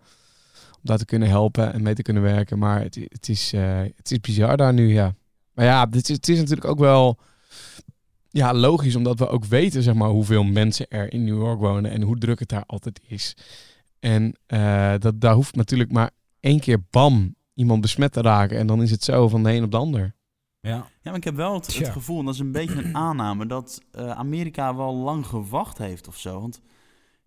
[0.82, 2.60] daar te kunnen helpen en mee te kunnen werken.
[2.60, 3.52] Maar het, het, is,
[3.96, 5.16] het is bizar daar nu, ja.
[5.54, 7.20] Maar ja, dit het is natuurlijk ook wel
[8.30, 11.92] ja, logisch, omdat we ook weten zeg maar, hoeveel mensen er in New York wonen
[11.92, 13.36] en hoe druk het daar altijd is.
[14.00, 14.36] En
[15.00, 18.58] dat, daar hoeft natuurlijk maar één keer bam iemand besmet te raken.
[18.58, 20.16] En dan is het zo van de een op de ander.
[20.68, 20.76] Ja.
[20.76, 23.82] Ja, maar ik heb wel het, gevoel, en dat is een beetje een aanname, dat
[23.92, 26.40] eh, Amerika wel lang gewacht heeft of zo.
[26.40, 26.62] Want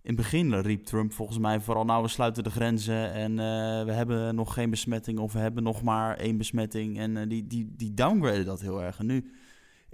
[0.03, 3.85] in het begin riep Trump volgens mij vooral, nou we sluiten de grenzen en eh,
[3.85, 6.99] we hebben nog geen besmetting of we hebben nog maar één besmetting.
[6.99, 8.99] En eh, die, die, die downgraden dat heel erg.
[8.99, 9.33] En nu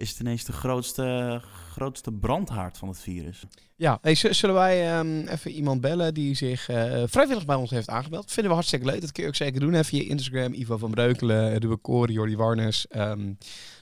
[0.02, 3.44] is het de grootste, grootste brandhaard van het virus.
[3.76, 7.88] Ja, hey, zullen wij ehm, even iemand bellen die zich eh, vrijwillig bij ons heeft
[7.88, 8.32] aangemeld?
[8.32, 9.00] Vinden we hartstikke leuk.
[9.00, 9.74] Dat kun je ook zeker doen.
[9.74, 12.86] Even je Instagram, Ivo van Breukelen, Ruben Koren, Jordi Warners.
[12.88, 13.32] Ehm,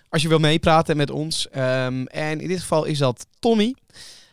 [0.09, 1.49] als je wil meepraten met ons.
[1.49, 3.75] Ehm, en in dit geval is dat Tommy.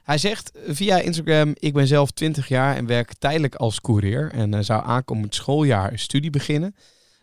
[0.04, 4.32] Hij zegt via Instagram, ik ben zelf 20 jaar en werk tijdelijk als courier.
[4.32, 6.76] En eh, zou aankomend schooljaar een studie beginnen.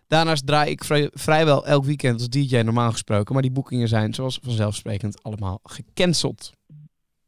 [0.09, 3.33] Daarnaast draai ik vrij- vrijwel elk weekend als DJ normaal gesproken.
[3.33, 6.53] Maar die boekingen zijn zoals vanzelfsprekend allemaal gecanceld.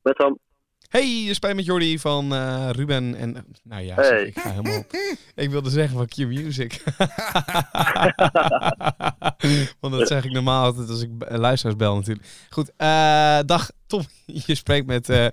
[0.03, 0.39] Met dan.
[0.89, 3.47] Hey, je spreekt met Jordi van eh, Ruben en...
[3.65, 4.23] nou ja, Hey.
[4.25, 4.85] ik ga helemaal...
[5.35, 6.83] ik wilde zeggen van Q-Music.
[9.81, 12.27] Want dat zeg ik normaal altijd als ik b- luisteraars bel natuurlijk.
[12.51, 14.03] Goed, eh, dag Tom.
[14.47, 15.27] Je spreekt met eh,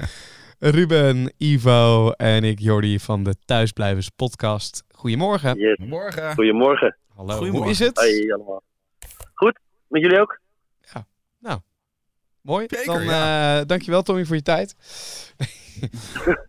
[0.59, 4.83] Ruben, Ivo en ik Jordi van de Thuisblijvers podcast.
[4.95, 5.57] Goedemorgen.
[5.59, 5.77] Yes.
[5.77, 6.33] Morgen.
[6.33, 6.97] Goedemorgen.
[7.15, 7.71] Hallo, hoe Goedemorgen.
[7.71, 7.99] is het?
[7.99, 8.61] Hey allemaal.
[9.33, 10.41] Goed, met jullie ook?
[12.41, 12.65] Mooi.
[12.69, 13.59] Zeker, Dan ja.
[13.59, 14.75] eh, dankjewel Tommy voor je tijd.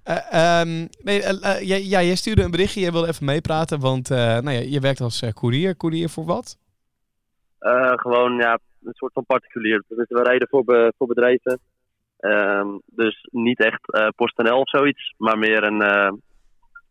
[0.02, 4.10] Eh, ehm, nee, eh, jij, ja, jij stuurde een berichtje, jij wilde even meepraten, want
[4.10, 5.76] eh, nou ja, je werkt als eh, courier.
[5.76, 6.58] Courier voor wat?
[7.58, 9.82] Eh, gewoon ja, een soort van particulier.
[9.88, 11.58] Dus we rijden voor, be- voor bedrijven.
[12.18, 15.82] Ehm, dus niet echt eh PostNL of zoiets, maar meer een.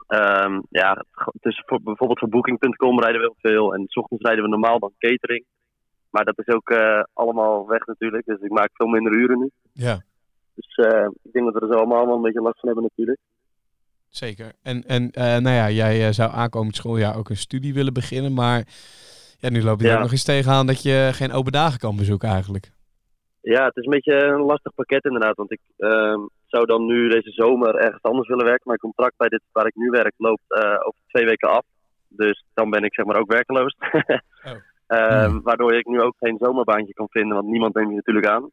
[0.07, 1.05] Eh, ehm, ja,
[1.41, 3.73] dus voor, bijvoorbeeld voor Booking.com rijden we heel veel.
[3.73, 5.45] En s ochtends rijden we normaal dan catering.
[6.09, 8.25] Maar dat is ook eh, allemaal weg natuurlijk.
[8.25, 9.49] Dus ik maak veel minder uren nu.
[9.73, 10.01] Ja,
[10.55, 12.83] Dus eh, ik denk dat we er zo allemaal wel een beetje last van hebben
[12.89, 13.19] natuurlijk.
[14.09, 14.51] zeker.
[14.61, 18.63] En, en eh, nou ja, jij zou aankomend schooljaar ook een studie willen beginnen, maar
[19.39, 19.95] ja, nu loop je er Ja.
[19.97, 22.71] ook nog eens tegenaan dat je geen open dagen kan bezoeken eigenlijk.
[23.43, 25.35] Ja, het is een beetje een lastig pakket inderdaad.
[25.35, 28.67] Want ik ehm, zou dan nu deze zomer ergens anders willen werken.
[28.67, 31.65] Mijn contract bij dit waar ik nu werk loopt eh, over twee weken af.
[32.07, 33.75] Dus dan ben ik zeg maar ook werkeloos.
[34.87, 35.41] Ehm, Hmm.
[35.41, 38.49] Waardoor ik nu ook geen zomerbaantje kan vinden, want niemand neemt je natuurlijk aan.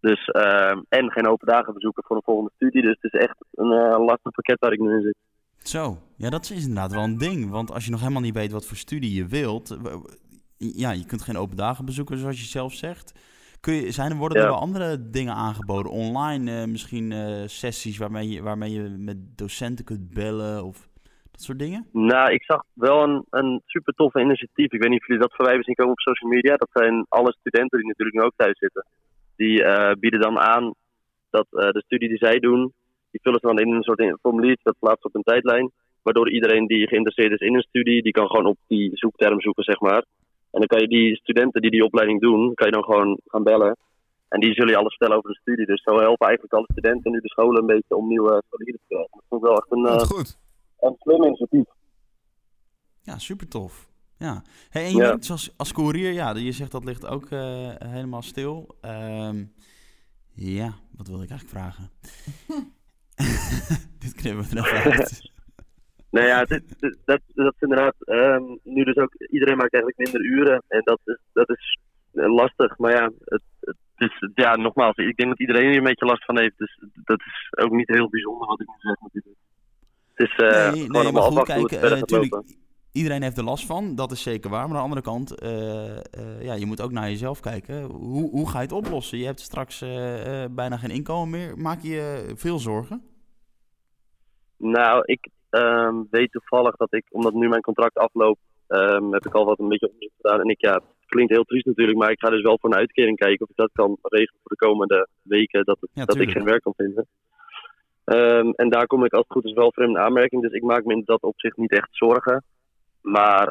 [0.00, 2.82] Dus, ehm, en geen open dagen bezoeken voor een volgende studie.
[2.82, 5.16] Dus het is echt een eh, lastig pakket waar ik nu in zit.
[5.56, 7.50] Zo, ja, dat is inderdaad wel een ding.
[7.50, 9.78] Want als je nog helemaal niet weet wat voor studie je wilt...
[10.56, 13.12] Ja, je kunt geen open dagen bezoeken, zoals je zelf zegt.
[13.66, 14.50] Kun je, zijn er, worden er Ja.
[14.50, 15.92] wel andere dingen aangeboden?
[15.92, 20.88] Online eh, misschien eh, sessies waarmee je, waarmee je met docenten kunt bellen of
[21.30, 21.86] dat soort dingen?
[21.92, 24.72] Nou, ik zag wel een, een super toffe initiatief.
[24.72, 26.56] Ik weet niet of jullie dat voorbij hebben zien komen op social media.
[26.56, 28.86] Dat zijn alle studenten die natuurlijk nu ook thuis zitten.
[29.36, 30.74] Die eh, bieden dan aan
[31.30, 32.72] dat de studie die zij doen,
[33.10, 35.70] die vullen ze dan in een soort formulier dat plaatst op een tijdlijn.
[36.02, 39.64] Waardoor iedereen die geïnteresseerd is in een studie, die kan gewoon op die zoekterm zoeken,
[39.64, 40.04] zeg maar.
[40.52, 43.42] En dan kan je die studenten die die opleiding doen, kan je dan gewoon gaan
[43.42, 43.76] bellen.
[44.28, 45.66] En die zullen je alles vertellen over de studie.
[45.66, 48.86] Dus zo helpen eigenlijk alle studenten nu de scholen een beetje om nieuwe scholieren te
[48.88, 49.10] krijgen.
[49.12, 50.38] Dat vond ik wel echt een, eh, goed.
[50.80, 51.64] een slim initiatief.
[53.02, 53.88] Ja, super tof.
[54.18, 54.42] Ja.
[54.70, 55.02] Hey, en je Ja.
[55.08, 58.76] werkt als, als courier, ja, je zegt dat ligt ook eh, helemaal stil.
[58.80, 59.44] Ehm,
[60.34, 61.90] ja, wat wilde ik eigenlijk vragen?
[63.98, 65.31] Dit knippen we er even uit.
[66.12, 67.94] Nou ja, dit, dit- dat, dat is inderdaad.
[67.98, 69.14] ehm, nu dus ook.
[69.14, 70.62] Iedereen maakt eigenlijk minder uren.
[70.68, 71.78] En dat is, dat is
[72.12, 72.78] eh, lastig.
[72.78, 74.96] Maar ja, het, het is, ja, nogmaals.
[74.96, 76.58] Ik denk dat iedereen hier een beetje last van heeft.
[76.58, 79.36] Dus dat is ook niet heel bijzonder wat ik nu zeg natuurlijk.
[80.14, 82.54] Het is eh nee, gewoon nee, maar allemaal goed, kijk, eh, gaat tuurlijk, lopen.
[82.92, 84.68] iedereen heeft er last van, dat is zeker waar.
[84.68, 85.34] Maar aan de andere kant,
[86.40, 87.82] ja, je moet ook naar jezelf kijken.
[87.82, 89.18] Hoe, hoe ga je het oplossen?
[89.18, 89.78] Je hebt straks
[90.50, 91.58] bijna geen inkomen meer.
[91.58, 93.02] Maak je je veel zorgen?
[94.56, 99.34] Nou, ik ehm, weet toevallig dat ik, omdat nu mijn contract afloopt, ehm, heb ik
[99.34, 100.40] al wat een beetje onderzoek gedaan.
[100.40, 102.78] En ik, ja, het klinkt heel triest natuurlijk, maar ik ga dus wel voor een
[102.78, 106.20] uitkering kijken of ik dat kan regelen voor de komende weken, dat, het, Ja, dat
[106.20, 107.06] ik geen werk kan vinden.
[108.04, 110.62] Ehm, en daar kom ik als het goed is wel voor in aanmerking, dus ik
[110.62, 112.44] maak me in dat opzicht niet echt zorgen.
[113.00, 113.46] Maar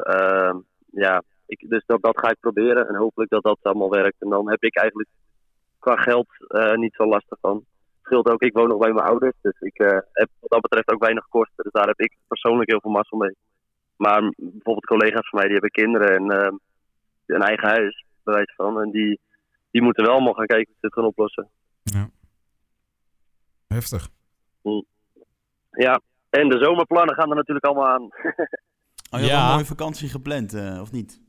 [0.90, 4.22] ja, ik, dus dat, dat ga ik proberen en hopelijk dat dat allemaal werkt.
[4.22, 5.08] En dan heb ik eigenlijk
[5.78, 7.64] qua geld eh, niet zo lastig van
[8.02, 9.36] scheelt ook, ik woon nog bij mijn ouders.
[9.40, 11.64] Dus ik eh, heb wat dat betreft ook weinig kosten.
[11.64, 13.36] Dus daar heb ik persoonlijk heel veel mazzel mee.
[13.96, 16.54] Maar bijvoorbeeld collega's van mij, die hebben kinderen en ehm,
[17.26, 18.80] een eigen huis, bij wijze van.
[18.80, 19.20] En die,
[19.70, 21.48] die moeten wel allemaal gaan kijken of ze dit gaan oplossen.
[23.66, 24.08] Heftig.
[25.70, 28.08] Ja, en de zomerplannen gaan er natuurlijk allemaal aan.
[29.14, 29.34] Oh, je Ja.
[29.36, 31.20] had een mooie vakantie gepland, eh, of niet?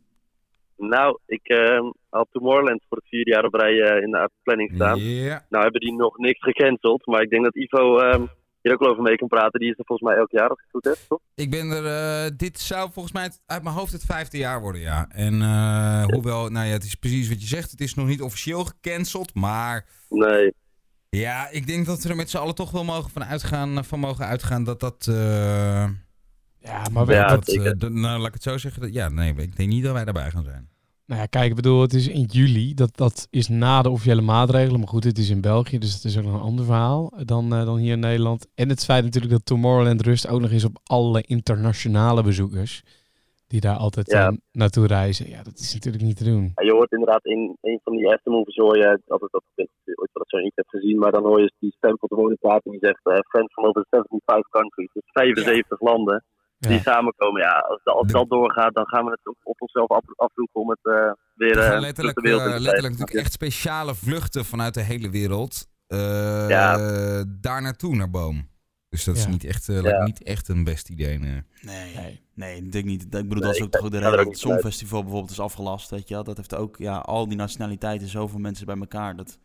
[0.78, 4.72] Nou, ik ehm, had Tomorrowland voor het vierde jaar op rij eh, in de planning
[4.76, 5.00] staan.
[5.50, 7.06] Nou hebben die nog niks gecanceld.
[7.06, 8.26] Maar ik denk dat Ivo ehm,
[8.62, 9.60] hier ook wel over mee kan praten.
[9.60, 11.20] Die is er volgens mij elk jaar, als ik het goed heb, toch?
[11.36, 14.82] Ik ben er, eh, dit zou volgens mij uit mijn hoofd het vijfde jaar worden,
[14.82, 15.08] ja.
[15.10, 17.72] En eh, hoewel, nou ja, het is precies wat je zegt.
[17.72, 20.54] Het is nog niet officieel gecanceld, maar Nee.
[21.10, 24.00] ja, ik denk dat we er met z'n allen toch wel mogen van, uitgaan, van
[24.00, 25.08] mogen uitgaan dat dat...
[26.64, 27.66] eh, Ja, maar Ja, dat, zeker.
[27.66, 28.82] eh, de- nou, laat ik het zo zeggen.
[28.82, 30.72] Dat, ja, nee, ik denk niet dat wij daarbij gaan zijn.
[31.06, 32.74] Nou ja, kijk, ik bedoel, het is in juli.
[32.74, 34.80] Dat, dat is na de officiële maatregelen.
[34.80, 37.54] Maar goed, het is in België, dus het is ook nog een ander verhaal dan,
[37.54, 38.48] eh, dan hier in Nederland.
[38.56, 42.84] En het feit natuurlijk dat Tomorrowland rust ook nog eens op alle internationale bezoekers.
[43.48, 44.28] Die daar altijd Ja.
[44.28, 45.30] eh, naartoe reizen.
[45.30, 46.52] Ja, dat is natuurlijk niet te doen.
[46.56, 49.70] Ja, je hoort inderdaad in een van die eerste movies hoor je altijd dat ik
[50.14, 52.72] dat zo niet hebt gezien, maar dan hoor je die stem van de woning praten
[52.72, 56.24] die zegt eh, friends from over 75 countries, dus 75 landen
[56.68, 57.42] die samenkomen.
[57.42, 60.70] Ja, als, als De- dat doorgaat, dan gaan we het op, onszelf af- afroepen om
[60.70, 64.46] het eh, weer Er eh, letterlijk, de wereld in te letterlijk natuurlijk echt speciale vluchten
[64.46, 66.78] vanuit de hele wereld eh, Ja.
[67.28, 68.52] daar naartoe naar Boom.
[68.90, 70.04] Dus dat is niet echt, eh, Ja.
[70.04, 71.20] niet echt een best idee.
[71.20, 71.42] Nee.
[71.62, 72.58] Nee, Nee.
[72.58, 73.04] ik denk niet.
[73.04, 74.38] Ik bedoel, dat is ook ik toch de reden dat het.
[74.38, 75.90] Songfestival bijvoorbeeld is afgelast.
[75.90, 76.24] Weet je wel.
[76.24, 79.16] Dat heeft ook, ja, al die nationaliteiten, zoveel mensen bij elkaar.
[79.16, 79.38] Dat,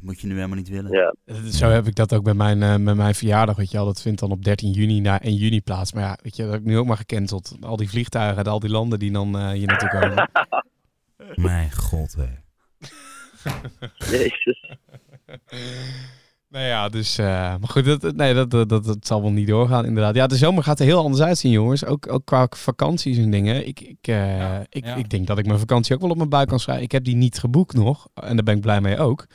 [0.00, 0.92] dat moet je nu helemaal niet willen.
[0.92, 3.86] Ja, Zo heb ik dat ook bij mijn, eh, met mijn verjaardag, weet je wel.
[3.86, 5.92] Dat vindt dan op 13 juni naar 1 juni plaats.
[5.92, 7.56] Maar ja, weet je, dat heb ik nu ook maar gecanceld.
[7.60, 10.30] Al die vliegtuigen uit al die landen die dan eh, hier naartoe komen.
[11.46, 12.28] Mijn god, hè.
[14.18, 14.70] jezus.
[16.48, 17.18] Nou ja, dus...
[17.18, 20.14] eh, maar goed, dat, nee, dat, dat, dat, dat zal wel niet doorgaan, inderdaad.
[20.14, 21.84] Ja, de zomer gaat er heel anders uitzien, jongens.
[21.84, 23.66] Ook, ook qua vakanties en dingen.
[23.66, 24.94] Ik, ik, eh, Ja, ik, ja.
[24.94, 26.84] ik denk dat ik mijn vakantie ook wel op mijn buik kan schrijven.
[26.84, 28.08] Ik heb die niet geboekt nog.
[28.14, 29.26] En daar ben ik blij mee ook.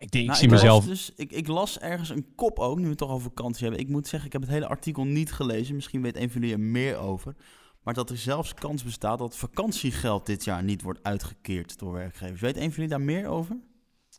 [0.00, 0.84] Ik, denk, ik Nou, zie las mezelf...
[0.84, 3.84] Dus, ik, ik las ergens een kop ook, nu we het toch over vakantie hebben.
[3.84, 5.74] Ik moet zeggen, ik heb het hele artikel niet gelezen.
[5.74, 7.34] Misschien weet een van jullie er meer over.
[7.82, 12.40] Maar dat er zelfs kans bestaat dat vakantiegeld dit jaar niet wordt uitgekeerd door werkgevers.
[12.40, 13.56] Weet een van jullie daar meer over?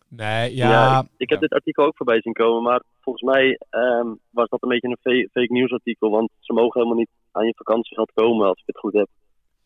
[0.07, 0.99] Nee, Ja, ja...
[1.01, 4.63] ik, ik heb dit artikel ook voorbij zien komen, maar volgens mij ehm, was dat
[4.63, 8.11] een beetje een fa- fake news artikel, want ze mogen helemaal niet aan je vakantiegeld
[8.13, 9.07] komen als ik het goed heb.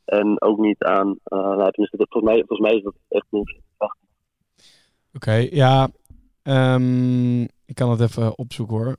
[0.06, 3.26] En ook niet aan, eh nou, tenminste, dat- volgens, mij, volgens mij is dat echt
[3.30, 3.64] niet.
[5.14, 5.90] Oké, ja.
[6.46, 8.98] Ehm, ik kan het even opzoeken hoor.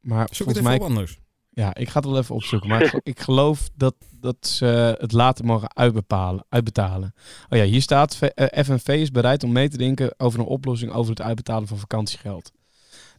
[0.00, 1.18] Maar Zoek het mij, op anders.
[1.50, 2.68] ja, ik ga het wel even opzoeken.
[2.68, 7.14] Maar ik, gel- ik geloof dat, dat ze het later mogen uitbepalen, uitbetalen.
[7.48, 10.46] Oh ja, hier staat: V- eh, FNV is bereid om mee te denken over een
[10.46, 12.50] oplossing over het uitbetalen van vakantiegeld.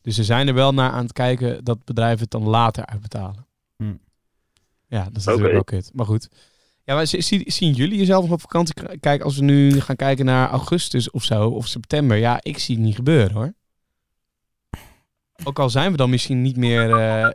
[0.01, 3.45] Dus ze zijn er wel naar aan het kijken dat bedrijven het dan later uitbetalen.
[3.77, 3.93] Hm.
[4.87, 5.71] Ja, dat is natuurlijk Oké.
[5.71, 5.91] wel kut.
[5.93, 6.29] Maar goed.
[6.83, 8.73] Ja, maar zi- zie- zien jullie jezelf nog op vakantie?
[8.73, 12.17] k- Kijk, als we nu gaan kijken naar augustus of zo, of september.
[12.17, 13.53] Ja, ik zie het niet gebeuren hoor.
[15.43, 17.29] Ook al zijn we dan misschien niet meer eh,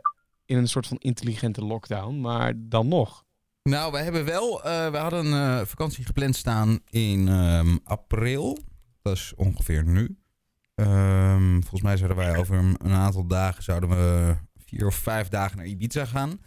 [0.45, 3.23] in een soort van intelligente lockdown, maar dan nog.
[3.63, 8.59] Nou, we hebben wel, eh, we hadden een eh, vakantie gepland staan in ehm, april.
[9.01, 10.17] Dat is ongeveer nu.
[10.75, 15.57] Ehm, volgens mij zouden wij over een, aantal dagen, zouden we vier of vijf dagen
[15.57, 16.39] naar Ibiza gaan.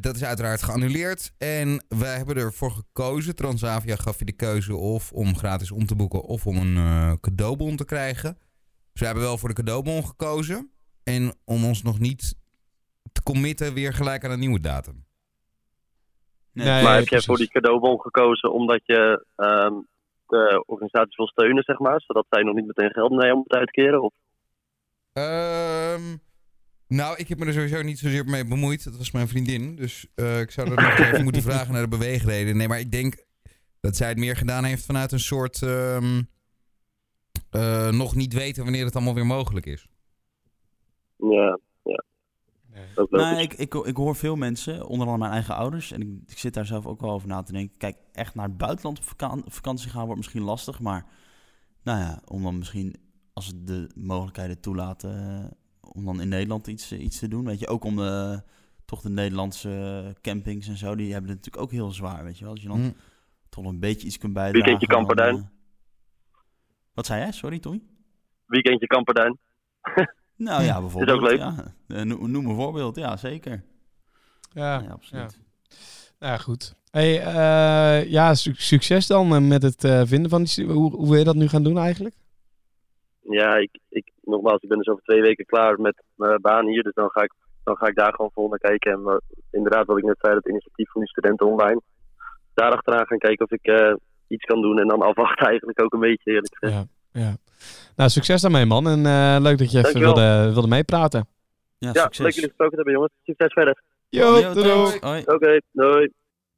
[0.00, 1.32] Dat is uiteraard geannuleerd.
[1.38, 5.94] En wij hebben ervoor gekozen, Transavia gaf je de keuze of om gratis om te
[5.94, 8.38] boeken of om een cadeaubon te krijgen.
[8.94, 10.70] Dus we hebben wel voor de cadeaubon gekozen.
[11.04, 12.36] En om ons nog niet
[13.12, 15.04] te committen weer gelijk aan een nieuwe datum.
[16.52, 16.82] Nee.
[16.82, 19.74] Maar heb jij voor die cadeaubon gekozen omdat je ehm,
[20.26, 23.58] de organisaties wil steunen, zeg maar, zodat zij nog niet meteen geld naar jou moeten
[23.58, 24.02] uitkeren?
[24.02, 24.12] Of?
[25.12, 26.16] Ehm,
[26.88, 28.84] nou, ik heb me er sowieso niet zozeer mee bemoeid.
[28.84, 29.76] Dat was mijn vriendin.
[29.76, 32.56] Dus eh, ik zou er nog even moeten vragen naar de beweegreden.
[32.56, 33.24] Nee, maar ik denk
[33.80, 35.62] dat zij het meer gedaan heeft vanuit een soort...
[35.62, 36.22] ehm,
[37.54, 39.86] eh, nog niet weten wanneer het allemaal weer mogelijk is.
[41.16, 42.04] Ja, ja.
[42.94, 43.18] Logisch.
[43.20, 46.38] Nou, ik, ik, ik hoor veel mensen, onder andere mijn eigen ouders, en ik, ik
[46.38, 47.76] zit daar zelf ook wel over na te denken.
[47.76, 51.06] Kijk, echt naar het buitenland op vakan- vakantie gaan wordt misschien lastig, maar
[51.82, 52.94] nou ja, om dan misschien,
[53.32, 57.44] als het de mogelijkheden toelaten, eh, om dan in Nederland iets, eh, iets te doen.
[57.44, 58.42] Weet je, ook om de,
[58.84, 62.44] toch de Nederlandse campings en zo, die hebben het natuurlijk ook heel zwaar, weet je
[62.44, 62.52] wel.
[62.52, 62.90] Als je dan Hm.
[63.48, 64.60] toch een beetje iets kunt bijdragen.
[64.62, 65.50] Weekendje dan, Kamperduin.
[66.94, 67.32] Eh, wat zei jij?
[67.32, 67.80] Sorry, Tommy?
[68.46, 69.38] Weekendje Kamperduin.
[70.36, 71.20] Nou ja, bijvoorbeeld.
[71.20, 71.38] leuk.
[71.38, 71.54] Ja.
[71.88, 73.62] Eh, no- Noem een voorbeeld, ja, zeker.
[74.52, 75.38] Ja, Ja, absoluut.
[76.18, 76.74] Nou ja, goed.
[76.90, 80.66] Hey, eh, ja, su- succes dan eh, met het eh, vinden van die...
[80.66, 82.14] Hoe, hoe wil je dat nu gaan doen eigenlijk?
[83.20, 86.82] Ja, ik, ik, nogmaals, ik ben dus over twee weken klaar met mijn baan hier.
[86.82, 87.32] Dus dan ga ik,
[87.64, 88.92] dan ga ik daar gewoon vol naar kijken.
[88.92, 89.16] En eh,
[89.50, 91.80] inderdaad, wat ik net zei, dat initiatief van die studenten online.
[92.54, 93.94] Daar achteraan gaan kijken of ik eh,
[94.28, 94.78] iets kan doen.
[94.78, 96.86] En dan afwachten eigenlijk ook een beetje, eerlijk gezegd.
[97.12, 97.36] Ja, ja.
[97.96, 98.88] Nou, succes daarmee, man.
[98.88, 100.14] En eh, leuk dat je even Dankjewel.
[100.14, 101.26] wilde, wilde meepraten.
[101.78, 102.18] Ja, Ja, succes.
[102.18, 103.12] leuk jullie gesproken te hebben, jongens.
[103.22, 103.82] Succes verder.
[104.08, 105.22] Yo, Yo, doei.
[105.24, 106.12] Oké, doei.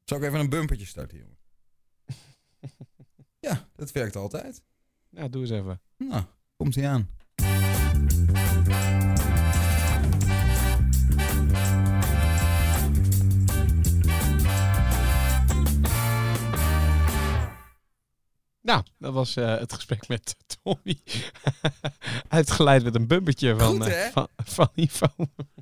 [0.04, 1.36] Zal ik even een bumpertje starten, jongen?
[3.48, 4.62] ja, dat werkt altijd.
[5.10, 5.80] Ja, doe eens even.
[5.96, 6.22] Nou,
[6.56, 7.08] komt hij aan.
[18.66, 20.98] Nou, dat was eh, het gesprek met Tommy.
[22.28, 25.06] Uitgeleid met een bumpertje van, Goed, eh, van, van Ivo.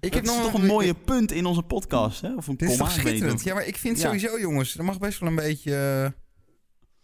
[0.01, 2.35] Ik Dat is toch een mooie punt in onze podcast, hè?
[2.35, 3.43] Of een Dit is komma, toch schitterend?
[3.45, 4.05] Ja, maar ik vind Ja.
[4.05, 5.71] sowieso, jongens, er mag best wel een beetje...
[6.05, 6.11] eh,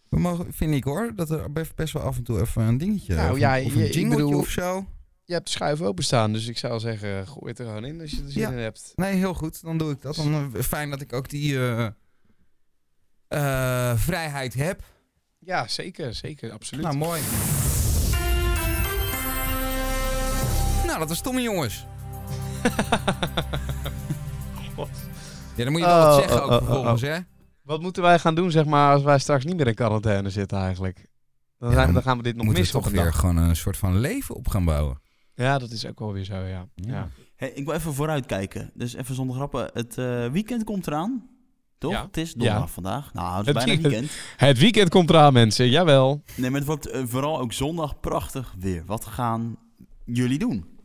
[0.09, 3.15] We mogen, vind ik hoor, dat er best- wel af en toe even een dingetje.
[3.15, 4.87] Nou of, ja, een- of een ik jingletje bedoel- of zo.
[5.25, 8.11] Je hebt de schuif openstaan, dus ik zou zeggen, gooi het er gewoon in als
[8.11, 8.51] je er zin Ja.
[8.51, 8.93] in hebt.
[8.97, 9.63] Nee, heel goed.
[9.63, 10.17] Dan doe ik dat.
[10.17, 11.87] Dan fijn dat ik ook die eh,
[13.29, 14.83] eh, vrijheid heb.
[15.43, 16.85] Ja, zeker, zeker, absoluut.
[16.85, 17.21] Nou, mooi.
[20.87, 21.85] Nou, dat was Tommy, jongens.
[25.57, 27.19] Ja, dan moet je wel wat Oh, zeggen ook oh, oh, vervolgens, hè?
[27.63, 30.59] Wat moeten wij gaan doen, zeg maar, als wij straks niet meer in quarantaine zitten
[30.59, 31.07] eigenlijk?
[31.59, 33.19] Dan, Ja, zijn, dan gaan we dit nog Moeten we missen op toch weer dag.
[33.19, 35.01] gewoon een soort van leven op gaan bouwen.
[35.35, 36.69] Ja, dat is ook wel weer zo, ja.
[36.75, 36.93] Ja.
[36.93, 37.09] ja.
[37.37, 38.71] Hey, ik wil even vooruitkijken.
[38.75, 39.71] Dus even zonder grappen.
[39.73, 41.30] Het eh, weekend komt eraan.
[41.81, 41.93] Toch?
[41.93, 42.05] Ja.
[42.07, 42.69] Het is donderdag Ja.
[42.69, 43.13] vandaag.
[43.15, 43.93] Nou, het is Het bijna weekend.
[43.93, 44.11] weekend.
[44.37, 46.23] Het weekend komt eraan, mensen, jawel.
[46.37, 48.85] Nee, maar het wordt eh, vooral ook zondag prachtig weer.
[48.87, 49.57] Wat gaan
[50.05, 50.79] jullie doen?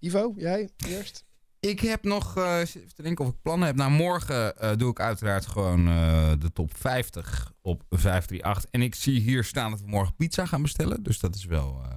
[0.00, 1.24] Ivo, jij eerst?
[1.60, 3.76] Ik heb nog, eh, eens even te denken of ik plannen heb.
[3.76, 8.70] Nou, morgen eh, doe ik uiteraard gewoon eh, de top 50 op 538.
[8.70, 11.02] En ik zie hier staan dat we morgen pizza gaan bestellen.
[11.02, 11.96] Dus dat is wel, eh,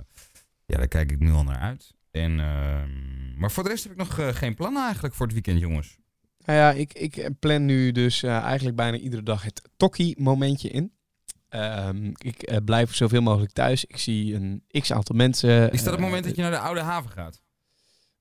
[0.65, 1.94] ja, daar kijk ik nu al naar uit.
[2.12, 5.60] En, ehm, maar voor de rest heb ik nog geen plannen eigenlijk voor het weekend,
[5.60, 5.98] jongens.
[6.46, 10.92] Nou ja, ik, ik plan nu dus eh, eigenlijk bijna iedere dag het tokkie-momentje in.
[11.50, 13.86] Ehm, ik eh, blijf zoveel mogelijk thuis.
[13.86, 15.72] Ik zie een x-aantal mensen.
[15.72, 17.42] Is dat het eh, moment dat je naar de Oude Haven gaat?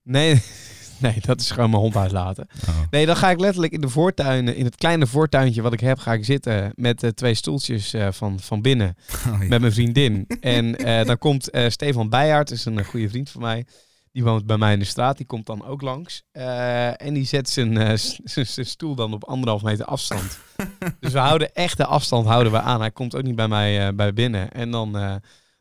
[0.03, 0.43] Nee,
[1.01, 2.47] nee, dat is gewoon mijn hond uitlaten.
[2.91, 5.99] Nee, dan ga ik letterlijk in de voortuin, in het kleine voortuintje wat ik heb,
[5.99, 9.49] ga ik zitten met twee stoeltjes van, van binnen Oh, ja.
[9.49, 10.27] met mijn vriendin.
[10.41, 10.73] en
[11.07, 13.67] dan komt Stefan Beijaard, is een goede vriend van mij.
[14.13, 16.23] Die woont bij mij in de straat, die komt dan ook langs.
[16.33, 20.39] Eh, en die zet zijn, eh, zijn zijn stoel dan op anderhalf meter afstand.
[21.01, 22.81] dus we houden echt de afstand houden we aan.
[22.81, 24.51] Hij komt ook niet bij mij eh, bij binnen.
[24.51, 24.93] En dan,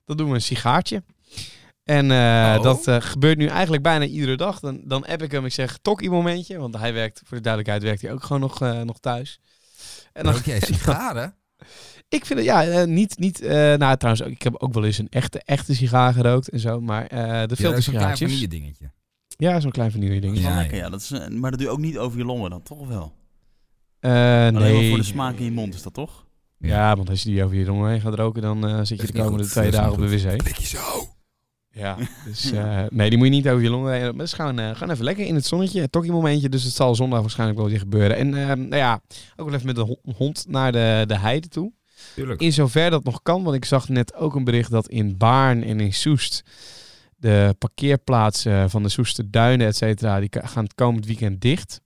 [0.06, 1.04] dan doen we een sigaartje.
[1.84, 2.64] En Oh.
[2.64, 4.60] dat gebeurt nu eigenlijk bijna iedere dag.
[4.60, 6.58] Dan, dan app ik hem, ik zeg tokkie momentje.
[6.58, 9.40] Want hij werkt, voor de duidelijkheid, werkt hij ook gewoon nog, nog thuis.
[10.14, 11.39] En dan, Rook jij sigaren?
[12.10, 14.98] Ik vind het, ja, eh, niet, niet eh, nou trouwens, ik heb ook wel eens
[14.98, 16.82] een echte, echte sigaar gerookt en zo.
[16.82, 18.92] Maar eh de is een klein vanille dingetje.
[19.38, 20.34] Ja, zo'n klein vanille ding.
[20.34, 20.84] Dat is wel Ja, lekker, ja.
[20.84, 20.90] ja.
[20.90, 23.14] Dat is, maar dat doe je ook niet over je longen dan, toch wel?
[24.00, 24.90] Eh, Alleen maar nee.
[24.90, 26.28] voor de smaak in je mond is dat toch?
[26.58, 29.08] Ja, want als je die over je longen heen gaat roken, dan eh, zit je
[29.08, 29.52] de komende goed.
[29.52, 30.38] twee dagen op de wc.
[30.38, 31.08] Blikje zo.
[31.80, 34.02] Ja, dus eh, nee, die moet je niet over je longen heen.
[34.02, 35.82] Maar dat is gewoon, eh, gewoon even lekker in het zonnetje.
[35.82, 38.18] Het tokkie momentje, dus het zal zondag waarschijnlijk wel weer gebeuren.
[38.18, 39.02] En eh, nou ja,
[39.36, 41.72] ook wel even met de ho- hond naar de, de heide toe.
[42.16, 42.42] Tuurlijk.
[42.42, 45.64] In zover dat nog kan, want ik zag net ook een bericht dat in Baarn
[45.64, 46.44] en in Soest
[47.16, 51.82] de parkeerplaatsen van de Soester Duinen, et cetera, die gaan het komend weekend dicht.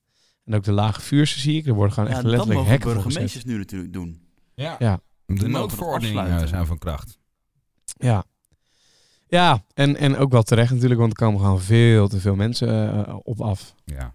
[0.45, 1.67] En ook de lage vuurse zie ik.
[1.67, 3.03] Er worden gewoon Ja, echt dat letterlijk mogen hekken gezet.
[3.05, 4.21] burgemeesters nu natuurlijk doen.
[4.55, 4.75] Ja.
[4.79, 4.99] Ja.
[5.25, 7.17] De noodverordeningen zijn van kracht.
[7.97, 8.23] Ja.
[9.33, 13.05] Ja, en, en ook wel terecht natuurlijk, want er komen gewoon veel te veel mensen
[13.05, 13.75] eh, op af.
[13.85, 14.13] Ja.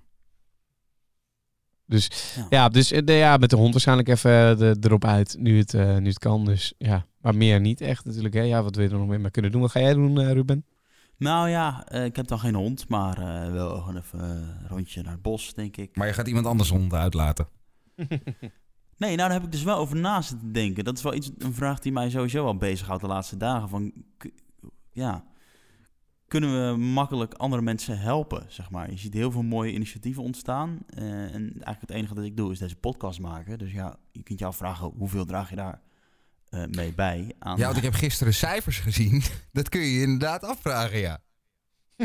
[2.49, 5.59] Ja, dus eh, de, ja, met de hond waarschijnlijk even eh, de, erop uit, nu
[5.59, 6.45] het, eh, nu het kan.
[6.45, 8.35] Dus ja, maar meer niet echt natuurlijk.
[8.35, 8.41] Hè.
[8.41, 9.61] Ja, wat wil je er nog meer mee kunnen doen?
[9.61, 10.65] Wat ga jij doen, eh, Ruben?
[11.17, 15.03] Nou ja, eh, ik heb dan geen hond, maar eh, wel gewoon even een rondje
[15.03, 15.97] naar het bos, denk ik.
[15.97, 17.49] Maar je gaat iemand anders hond uitlaten.
[18.99, 20.85] Nee, nou daar heb ik dus wel over na zitten denken.
[20.85, 23.69] Dat is wel iets, een vraag die mij sowieso wel bezighoudt de laatste dagen.
[23.69, 23.93] Van,
[24.99, 25.25] ja,
[26.29, 28.91] kunnen we makkelijk andere mensen helpen, zeg maar?
[28.91, 30.79] Je ziet heel veel mooie initiatieven ontstaan.
[30.87, 33.59] eh, en eigenlijk het enige dat ik doe is deze podcast maken.
[33.59, 35.81] Dus ja, je kunt je afvragen, hoeveel draag je daar
[36.49, 37.33] eh, mee bij?
[37.39, 39.23] Aan, Ja, want ik heb gisteren cijfers gezien.
[39.53, 41.19] Dat kun je je inderdaad afvragen, ja.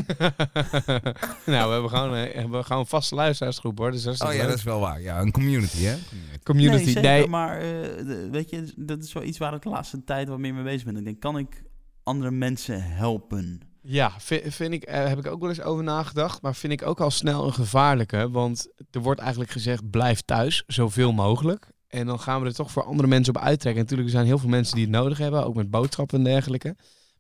[1.46, 3.92] nou, we hebben gewoon, eh, hebben we gewoon een vaste luisteraarsgroep hoor.
[3.92, 4.48] Dus dat is Oh ja, leuk.
[4.48, 5.02] dat is wel waar.
[5.02, 5.96] Ja, een community, hè?
[6.44, 6.76] Community.
[6.84, 10.04] Nee, zeker, Nee, maar eh, weet je, dat is wel iets waar ik de laatste
[10.04, 10.98] tijd wat meer mee bezig ben.
[10.98, 11.64] Ik denk, kan ik
[12.04, 13.60] andere mensen helpen?
[13.82, 16.42] Ja, vind, vind ik, eh, heb ik ook wel eens over nagedacht.
[16.42, 18.30] Maar vind ik ook al snel een gevaarlijke.
[18.30, 21.72] Want er wordt eigenlijk gezegd, blijf thuis, zoveel mogelijk.
[21.88, 23.74] En dan gaan we er toch voor andere mensen op uittrekken.
[23.82, 25.46] En natuurlijk, er zijn heel veel mensen die het nodig hebben.
[25.46, 26.68] Ook met boodschappen en dergelijke.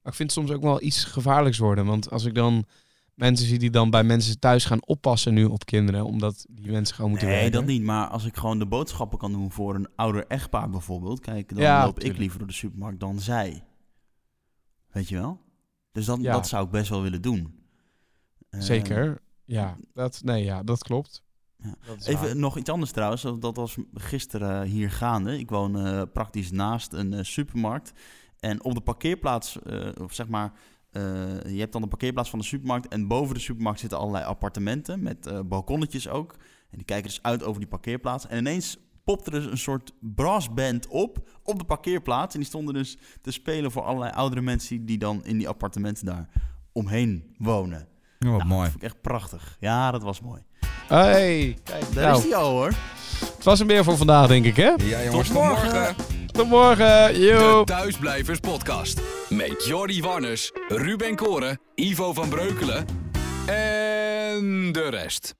[0.02, 1.86] Maar ik vind het soms ook wel iets gevaarlijks worden.
[1.86, 2.65] Want als ik dan
[3.15, 6.06] mensen zie die dan bij mensen thuis gaan oppassen nu op kinderen.
[6.06, 7.60] Omdat die mensen gewoon moeten Nee, werken.
[7.60, 7.84] dat niet.
[7.84, 11.19] Maar als ik gewoon de boodschappen kan doen voor een ouder echtpaar bijvoorbeeld.
[11.19, 13.63] Kijk, dan Ja, loop ik liever door de supermarkt dan zij.
[14.94, 15.41] Weet je wel?
[15.91, 16.33] Dus dan, Ja.
[16.33, 17.60] dat zou ik best wel willen doen.
[18.50, 19.21] Eh, Zeker.
[19.46, 21.23] Ja, dat, nee, ja, dat klopt.
[21.58, 21.75] Ja.
[21.85, 22.23] Dat waar.
[22.23, 23.21] Even nog iets anders trouwens.
[23.21, 25.39] Dat dat was gisteren hier gaande.
[25.39, 27.91] Ik woon eh, praktisch naast een eh, supermarkt.
[28.39, 30.52] En op de parkeerplaats, eh, of zeg maar,
[31.48, 32.87] je hebt dan de parkeerplaats van de supermarkt.
[32.87, 36.33] En boven de supermarkt zitten allerlei appartementen met balkonnetjes ook.
[36.69, 38.27] En die kijken dus uit over die parkeerplaats.
[38.27, 42.33] En ineens popte er dus een soort brassband op, op de parkeerplaats.
[42.33, 46.06] En die stonden dus te spelen voor allerlei oudere mensen die, dan in die appartementen
[46.06, 46.29] daar
[46.71, 47.87] omheen wonen.
[48.25, 48.62] Oh, wat Nou, mooi.
[48.62, 49.58] Dat vond ik echt prachtig.
[49.60, 50.41] Ja, dat was mooi.
[50.87, 52.71] Hey, kijk, Daar nou, is die al hoor.
[53.35, 54.69] het was hem weer voor vandaag, denk ik, hè?
[54.77, 55.71] Ja, jongens, Tot tot morgen.
[55.71, 55.95] morgen.
[56.25, 57.13] Tot morgen.
[57.13, 57.63] De Yo.
[57.63, 59.01] Thuisblijvers Podcast.
[59.29, 62.85] Met Jordi Warners, Ruben Koren, Ivo van Breukelen
[63.45, 65.35] en de rest.